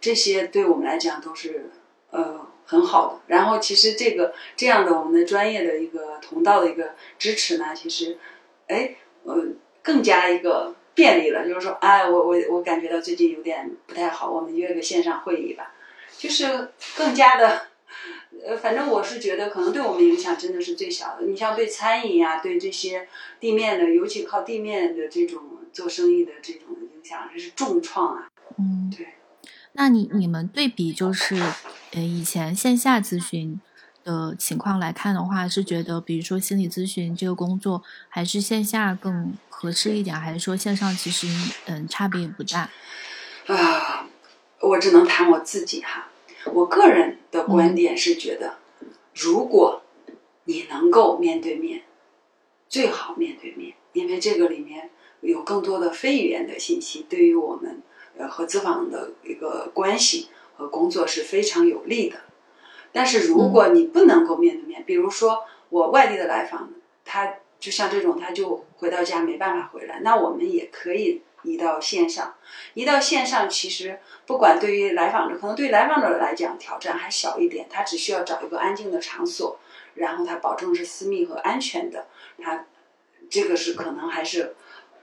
[0.00, 1.70] 这些对我们来讲都是
[2.10, 3.20] 呃很好的。
[3.28, 8.18] 然后其实这个这样的我们的专业的一个同道的一个支持呢，其实
[8.66, 9.36] 哎呃
[9.84, 11.46] 更加一个便利了。
[11.46, 15.72] 就是说，哎，我我我感觉到最近有点不太好，我们约个线上会议吧，
[16.22, 17.66] 就是更加的。
[18.46, 21.26] 呃，反正我是觉得，可能对我们影响真的是最小的。
[21.26, 23.08] 你像对餐饮啊，对这些
[23.40, 25.42] 地面的，尤其靠地面的这种
[25.72, 28.28] 做生意的这种影响，这是重创啊。
[28.58, 29.06] 嗯，对。
[29.72, 31.36] 那你你们对比就是，
[31.92, 33.60] 呃，以前线下咨询
[34.02, 41.28] 的情况来看的话，是觉得，比如说心理咨询这个工作，还是线下更合适一点，还是说线上其实
[41.66, 42.70] 嗯差别也不大？
[43.46, 44.08] 啊，
[44.60, 46.08] 我只能谈我自己哈。
[46.46, 48.56] 我个人的观点是觉得，
[49.14, 49.82] 如果
[50.44, 51.82] 你能够面对面，
[52.68, 54.90] 最好面对面，因为这个里面
[55.20, 57.80] 有更多的非语言的信息，对于我们
[58.18, 62.20] 呃和资方的一个关系和工作是非常有利的。
[62.90, 66.72] 但是如果你不能够面对面，比如说我外地的来访，
[67.04, 71.22] 他就像这种，他就回到家没办法回来，那我们也可以。
[71.42, 72.34] 移到线上，
[72.74, 79.58] 移到线上，其实不管对于来访者，可能对来访者来讲挑战还小一点，他只需要找一个安静的场所，
[79.94, 82.06] 然后他保证是私密和安全的，
[82.38, 82.66] 他
[83.28, 84.54] 这个是可能还是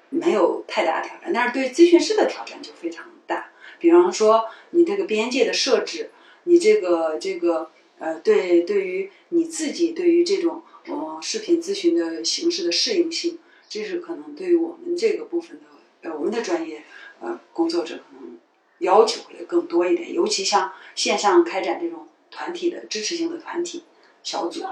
[0.09, 1.31] 没有太大挑战。
[1.33, 6.11] 但是对咨询师的挑战就非常大，比方说你这个边界的设置，
[6.43, 7.69] 你这个这个
[7.99, 13.37] 呃，对对于你自己对于这种呃视频咨询的形式的适应性，
[13.67, 15.63] 这是可能对于我们这个部分的。
[16.01, 16.83] 呃，我们的专业
[17.19, 18.37] 呃工作者可能
[18.79, 23.83] 要求会更多一点，尤其像线上开展这种团体的支持性的团体
[24.23, 24.63] 小组，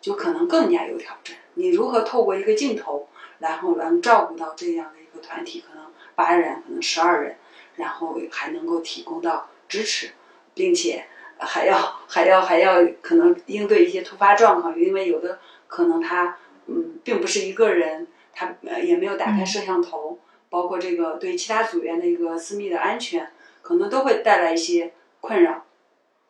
[0.00, 1.36] 就可能更加有挑战。
[1.54, 3.08] 你如何透过一个镜头，
[3.38, 7.36] 然后能照顾到这样的一个团体，可能八人，可能十二人，
[7.76, 10.10] 然后还能够提供到支持，
[10.54, 11.04] 并且
[11.38, 20.18] 还要还要还要可能应对一些突发状况，因为有的可能他嗯并不是一个人，他也没有打开摄像头。
[20.52, 23.30] 包括这个对其他组员的一个私密的安全，
[23.62, 24.92] 可能都会带来一些
[25.22, 25.64] 困扰，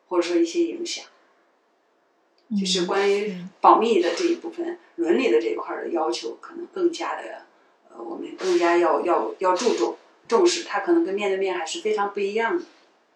[0.07, 1.05] 或者说一些影响。
[2.57, 7.47] 就是关于保密的这一部分、伦理的这一块的要求，可能更加的，
[7.91, 9.97] 呃，我们更加要要要注重
[10.29, 10.63] 重视。
[10.63, 12.65] 它可能跟面对面还是非常不一样的。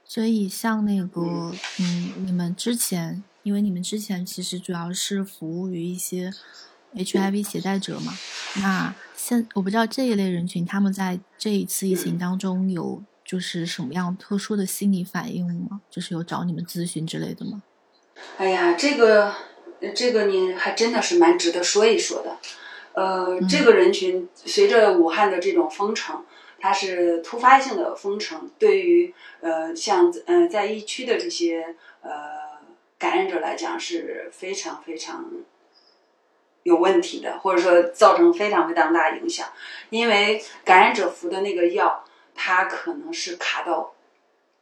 [0.04, 6.32] 所以，像那个，嗯，你们之前，因为你们之前其实主要是服务于一些
[6.96, 8.12] HIV 携带者嘛，
[8.60, 8.92] 那。
[9.28, 15.80] 现我不知道这一类人群他们在这一次疫情当中有就是什么样特殊的心理反应吗？
[15.90, 17.60] 就是有找你们咨询之类的吗？
[18.36, 19.34] 哎呀，这个
[19.96, 22.36] 这个你还真的是蛮值得说一说的。
[22.92, 26.24] 呃，这个人群随着武汉的这种封城，
[26.60, 32.10] 它是突发性的封城，对于呃像嗯在疫区的这些呃
[32.96, 35.28] 感染者来讲是非常非常。
[36.66, 39.46] 有问题的，或者说造成非常非常大影响，
[39.88, 42.02] 因为感染者服的那个药，
[42.34, 43.94] 它可能是卡到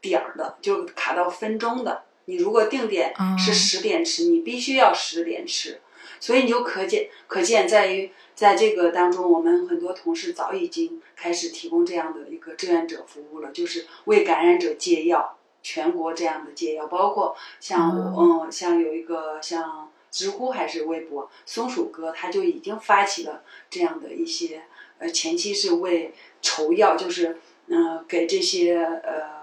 [0.03, 2.03] 点儿的，就卡到分钟的。
[2.27, 5.81] 你如果定点是十点吃，你必须要十点吃，
[6.21, 19.84] 所以你就可见可见在于在这个当中，我们很多同事早已经开始提供这样的一个志愿者服务了，就是为感染者戒药，全国这样的戒药，包括像嗯像有一个像。
[20.15, 24.63] 知乎还是微博，松鼠哥他就已经发起了这样的一些，
[24.99, 29.43] 呃，前期是为筹药，就是嗯，给这些呃，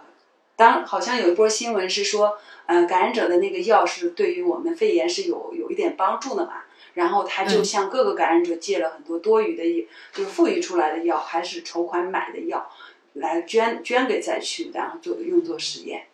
[0.56, 6.64] 当好像有一波新闻是说，嗯，感染者的那个药是对于我们肺炎是有有一点帮助的嘛，
[6.94, 12.72] 然后他就向各个感染者借了很多多余的，就是富裕出来的药，还是筹款买的药，
[13.16, 16.08] 来捐捐给灾区，然后做用作实验。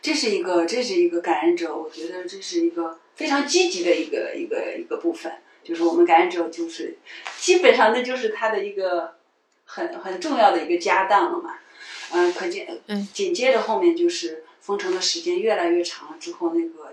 [0.00, 3.00] 这是一个，这是一个感染者，我觉得这是一个。
[3.14, 5.32] 非常积极的一个一个一个部分，
[5.62, 6.98] 就是我们感染者就是
[7.38, 9.14] 基本上那就是他的一个
[9.64, 11.56] 很很重要的一个家当了嘛。
[12.14, 12.80] 嗯，可见
[13.12, 16.92] 紧接着后面就是封城的时间越来越长了之后，那个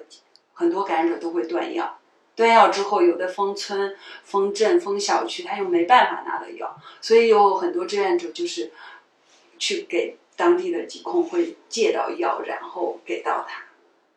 [0.54, 2.00] 很多感染者都会断药，
[2.36, 8.72] 断药之后有的封村、封镇、封小区，他又没办法拿到药，所以有很多志愿者就是
[9.58, 13.64] 去给当地的疾控会借到药，然后给到他。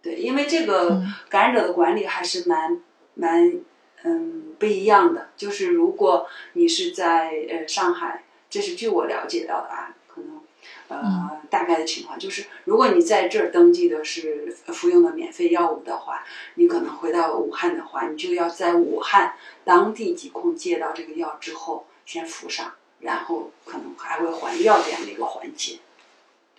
[0.03, 2.81] 对，因为这个感染者的管理还是蛮
[3.15, 3.55] 蛮
[4.03, 5.29] 嗯不一样的。
[5.37, 10.41] 就是如果你是在呃上海，这是据我了解到的啊，可能
[10.89, 16.25] 呃大概的情况就是，如果你在这儿登记的是服用的免费药物的话，
[16.57, 19.35] 你可能回到武汉的话，你就要在武汉
[19.65, 25.79] 当地疾控借到这个药之后先服上，然后可能还会还药这样的一个环节。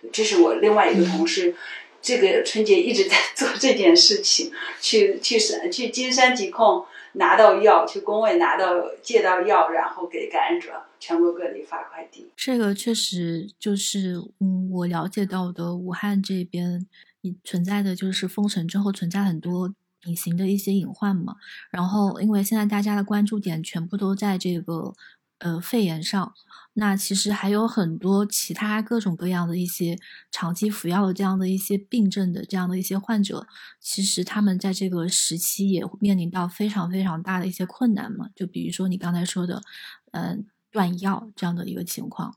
[0.00, 1.54] 对，这是我另外一个同事，
[2.04, 6.84] 这个春节一直在 做这件事情，去去山去金山疾控
[7.14, 12.30] 拿到药，去工位拿到借到药，然后给感染者全国各地发快递。
[12.36, 16.86] 这个确实就是嗯，我了解到的武汉这边
[17.42, 19.74] 存在的就是封城之后存在很多。
[20.06, 21.34] 隐形的一些隐患嘛，
[21.70, 24.92] 然后因为现在大家的关注点全部都在这个
[25.38, 26.34] 呃肺炎上，
[26.74, 29.98] 那其实还有很多其他各种各样的一些
[30.30, 33.46] 长期服药的这样的一些病症的这样的一些患者，
[33.80, 38.28] 其实他们在这个时期也面临到非常非常大的一些困难嘛。
[38.34, 39.62] 就比如说你刚才说的，
[40.12, 42.36] 嗯，断药这样的一个情况，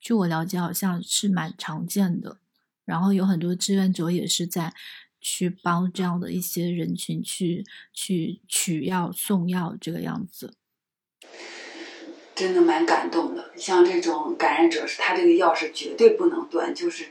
[0.00, 2.38] 据我了解好像是蛮常见的，
[2.84, 4.74] 然后有很多志愿者也是在。
[5.22, 7.62] 去帮这样的一些人群去
[7.92, 10.54] 去取药送药这个样子，
[12.40, 13.50] 真的蛮感动的。
[13.54, 17.04] 像这种感染者，是他这个药是绝对不能断，就是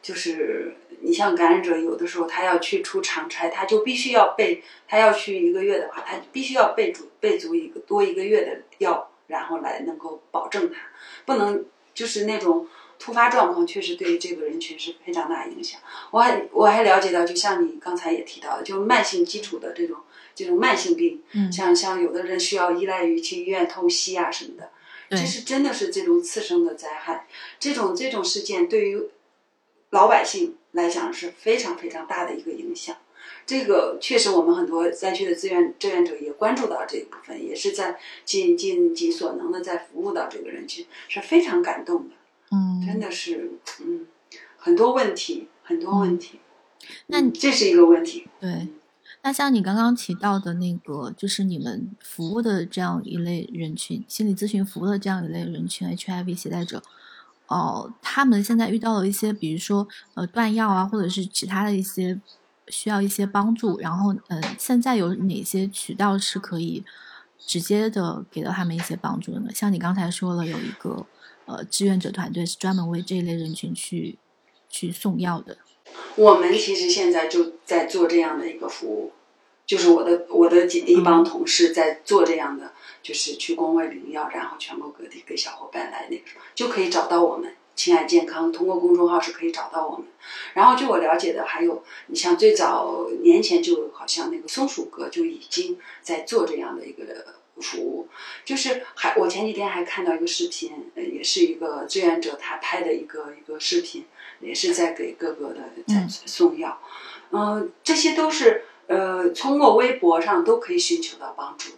[0.00, 10.80] 就是你像感染者，有的时候他要去出长差，他就必须要备，他要去一个月的话，他必须要备足备足一个多一个月的药，然后来能够保证他
[11.26, 11.62] 不能
[11.92, 12.66] 就是那种。
[12.96, 15.78] 突发状况确实对于这个人群是非常大影响。
[16.10, 19.98] 我还我还了解到，就像你刚才也提到的，就慢性基础的这种
[20.34, 24.70] 这种慢性病，嗯，像像有的人需要依赖于去医院透析啊什么的，
[25.10, 27.26] 这是真的是这种次生的灾害。
[27.58, 29.02] 这种这种事件对于
[29.90, 32.96] 老百姓来讲是非常非常大的一个影响。
[33.46, 42.14] 这个确实，我们很多灾区的志愿志愿者也关注到这一部分，也是在尽尽己所能的在服务到这个人群，是非常感动的。
[42.50, 44.06] 嗯，真的是，嗯，
[44.56, 46.40] 很多问题，很多问题。
[47.06, 48.26] 那这是一个问题。
[48.40, 48.68] 对，
[49.24, 56.82] 那像你刚刚提到的那个，就是你们服务的这样一类人群，心理咨询服务的这样一类人群，HIV 携带者，
[57.46, 62.20] 哦，他们现在遇到了一些，比如说呃断药啊，或者是其他的一些
[62.68, 66.84] 需要一些帮助，然后嗯，现在有哪些渠道是可以
[67.38, 69.50] 直接的给到他们一些帮助的呢？
[69.54, 71.06] 像你刚才说了，有一个。
[71.46, 74.18] 呃，志愿者团队是专门为这一类人群去
[74.70, 75.58] 去送药的。
[76.16, 79.12] 我们其实现在就在做这样的一个服务，
[79.66, 82.72] 就是我的我的一帮同事在做这样的，
[83.02, 87.54] 就是去工位领药，然后全国各地给小伙伴来那个什么就可以找到我们。
[87.74, 90.06] 亲爱健康通过公众号是可以找到我们。
[90.52, 97.02] 然后据我了解的，还有你像最早年前就好像那个松鼠哥就已经在做这样的一个。
[97.60, 98.08] 服务
[98.44, 104.06] 就是还我前几天还看到一个视频，呃，也是一个志愿者他拍的一个一个视频，
[104.44, 106.78] 也是在给各个的在送药，
[107.30, 111.76] 嗯，这些都是呃通过微博上都可以寻求到帮助的。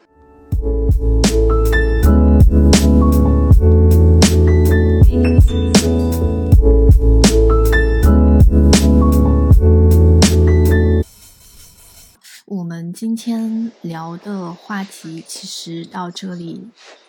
[12.46, 16.68] 我们今天聊的话题其实到这里，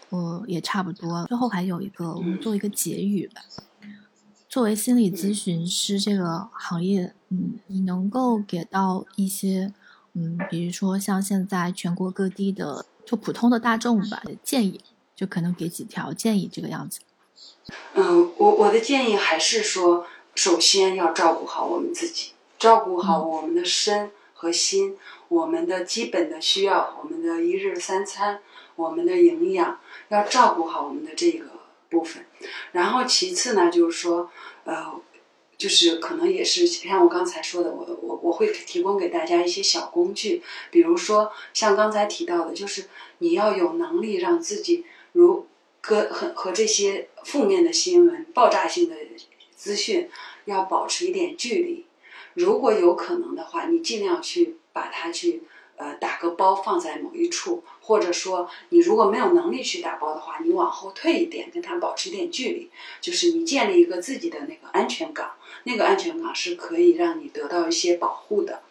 [0.09, 1.25] 呃，也差不多。
[1.27, 3.41] 最后还有一个，我们做一个结语吧。
[4.49, 9.73] 作为心理咨询师这个行业，嗯，你能够给到一些，
[10.13, 14.81] 嗯，比如说像现在全国各地的就普通的大众吧建议，
[15.15, 17.01] 就可能给几条建议这个样子。
[17.93, 24.95] 嗯，我我的建议还是说，首先要照顾好我们自己，照顾好我们的身和心。
[25.29, 28.39] 我们的基本的需要，我们的一日三餐，
[28.77, 29.77] 我们的营养，
[30.07, 31.47] 要照顾好我们的这个
[31.89, 32.25] 部分。
[32.71, 34.29] 然后其次呢，就是说，
[34.65, 35.01] 呃，
[35.57, 42.85] 就是可能也是像我刚才说的，我我我会提供给大家一些小工具，比如说像刚才提到的，就是
[43.19, 45.47] 你要有能力让自己如
[45.81, 48.95] 和和和这些负面的新闻、爆炸性的
[49.55, 50.09] 资讯
[50.45, 51.85] 要保持一点距离。
[52.33, 54.57] 如果有可能的话，你尽量去。
[54.77, 55.41] 把它去
[55.77, 62.69] 呃打个包放在某一处，或者说你如果没有能力去打包的话，你往后退一点，跟它保持一点距离，
[62.99, 65.31] 就是你建立一个自己的那个安全港，
[65.63, 68.61] 那个安全港是可以让你得到一些保护的。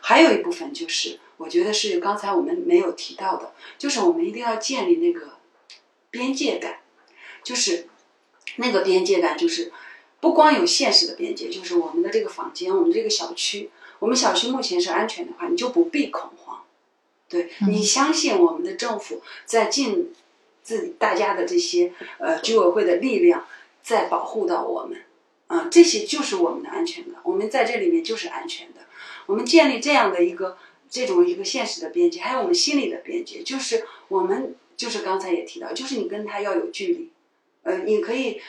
[0.00, 5.32] 还有一部分就是，我觉得是刚才我们没有提到的，就是我们一定要建立那个
[6.12, 6.78] 边界感，
[7.42, 7.88] 就是
[8.56, 9.72] 那个边界感就是
[10.20, 13.68] 不光有现实的边界，就是我们的这个房间，我们这个小区。
[13.98, 16.62] 我们小区目前是安全的话，你就不必恐慌，
[17.30, 20.12] 对你相信我们的政府在尽
[20.62, 23.46] 自大家的这些呃居委会的力量
[23.82, 25.00] 在保护到我们，
[25.46, 28.80] 啊，这些就是我们的安全感，我们在这里面就是安全的。
[29.26, 30.58] 我们建立这样的一个
[30.90, 37.10] 这种一个现实的边界，还有我们心理的边界，就是我们就是刚才也提到，就是你跟他要有距离，
[37.62, 38.40] 呃，你可以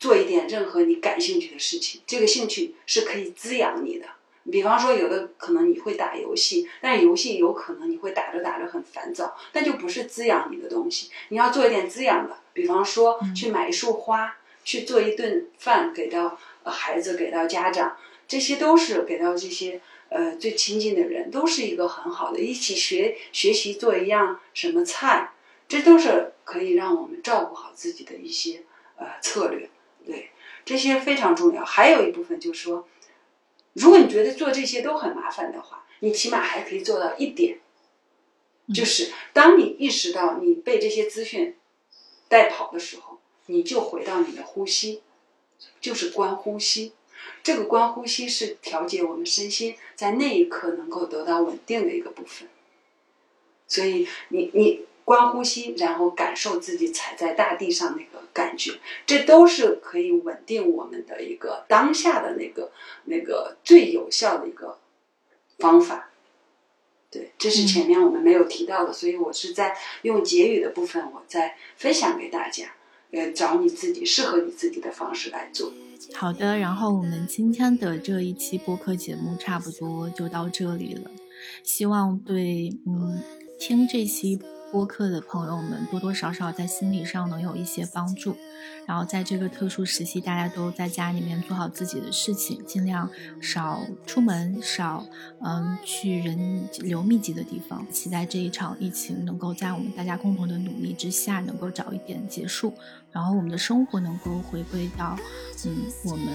[0.00, 4.06] 做一点任何你感兴趣的事情，这个兴趣是可以滋养你的。
[4.52, 11.10] 比方说，有的可能你会打游戏，但游戏有可能你会打着打着很烦躁，那就不是滋养你的东西。
[11.30, 17.96] 你要做一点滋养的，比方说去买一束花，去做一顿饭给到孩子，给到家长，
[18.28, 19.80] 这些都是给到这些
[20.10, 22.38] 呃最亲近的人，都是一个很好的。
[22.38, 25.32] 一起学学习做一样什么菜，
[25.66, 28.62] 这都是可以让我们照顾好自己的一些
[28.96, 29.70] 呃策略。
[30.04, 30.28] 对，
[30.66, 31.64] 这些非常重要。
[31.64, 32.86] 还有一部分就是说。
[33.74, 37.60] 如果你觉得做这些都很麻烦的话，你起码还可以做到一点，
[38.74, 41.56] 就是当你意识到你被这些资讯
[42.28, 45.02] 带跑的时候，你就回到你的呼吸，
[45.80, 46.92] 就是观呼吸。
[47.42, 52.48] 这个观呼吸是调节我们身心在那一刻能够得到稳定的一个部分。
[53.68, 54.86] 所以，你你。
[55.04, 58.72] 观呼吸，然后感受自己踩在大地上那个感觉，
[59.04, 62.72] 这都是可以稳定我们的一个当下的那个
[63.04, 64.78] 那个最有效的一个
[65.58, 66.10] 方法。
[67.10, 72.72] 对，这是前面我们没有提到的，所以我是在用结语的部分，我在分享给大家，
[73.12, 75.70] 呃，找你自己适合你自己的方式来做。
[76.14, 81.10] 好的，然后我们今天的这一期播客节目差不多就到这里了，
[81.62, 83.22] 希望对嗯
[83.60, 84.40] 听这期。
[84.74, 88.36] 播客的朋友们多多少少在心理上能有一些帮助，
[88.88, 93.08] 然后在这个特殊时期，大家都在家里面做好自己的事情，尽量
[93.40, 95.06] 少出门，少
[95.44, 97.86] 嗯去人流密集的地方。
[97.92, 102.74] 期待这一场疫情能够在我们大家共同的努力之下，能够早一点结束，
[103.12, 105.16] 然后我们的生活能够回归到
[105.64, 106.26] 嗯我们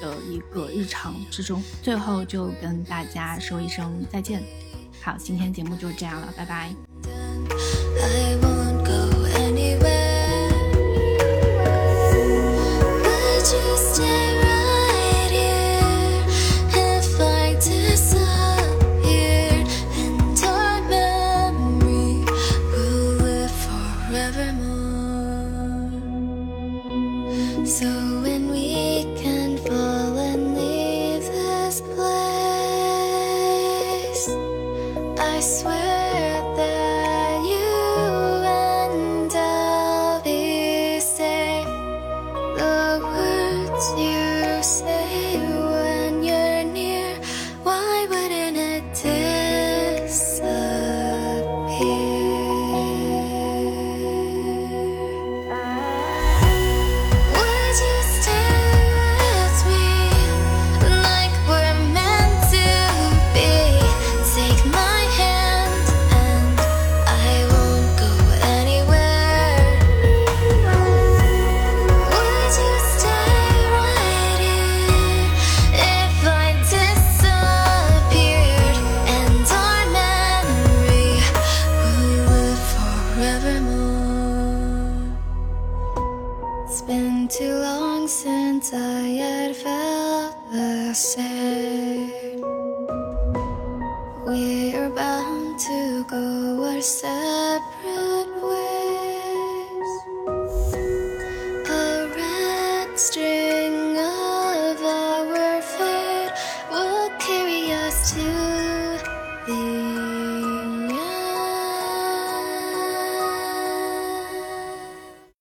[0.00, 1.62] 的一个日常之中。
[1.82, 4.42] 最后就跟大家说一声再见。
[5.04, 6.70] 好，今天节目就这样了，拜拜。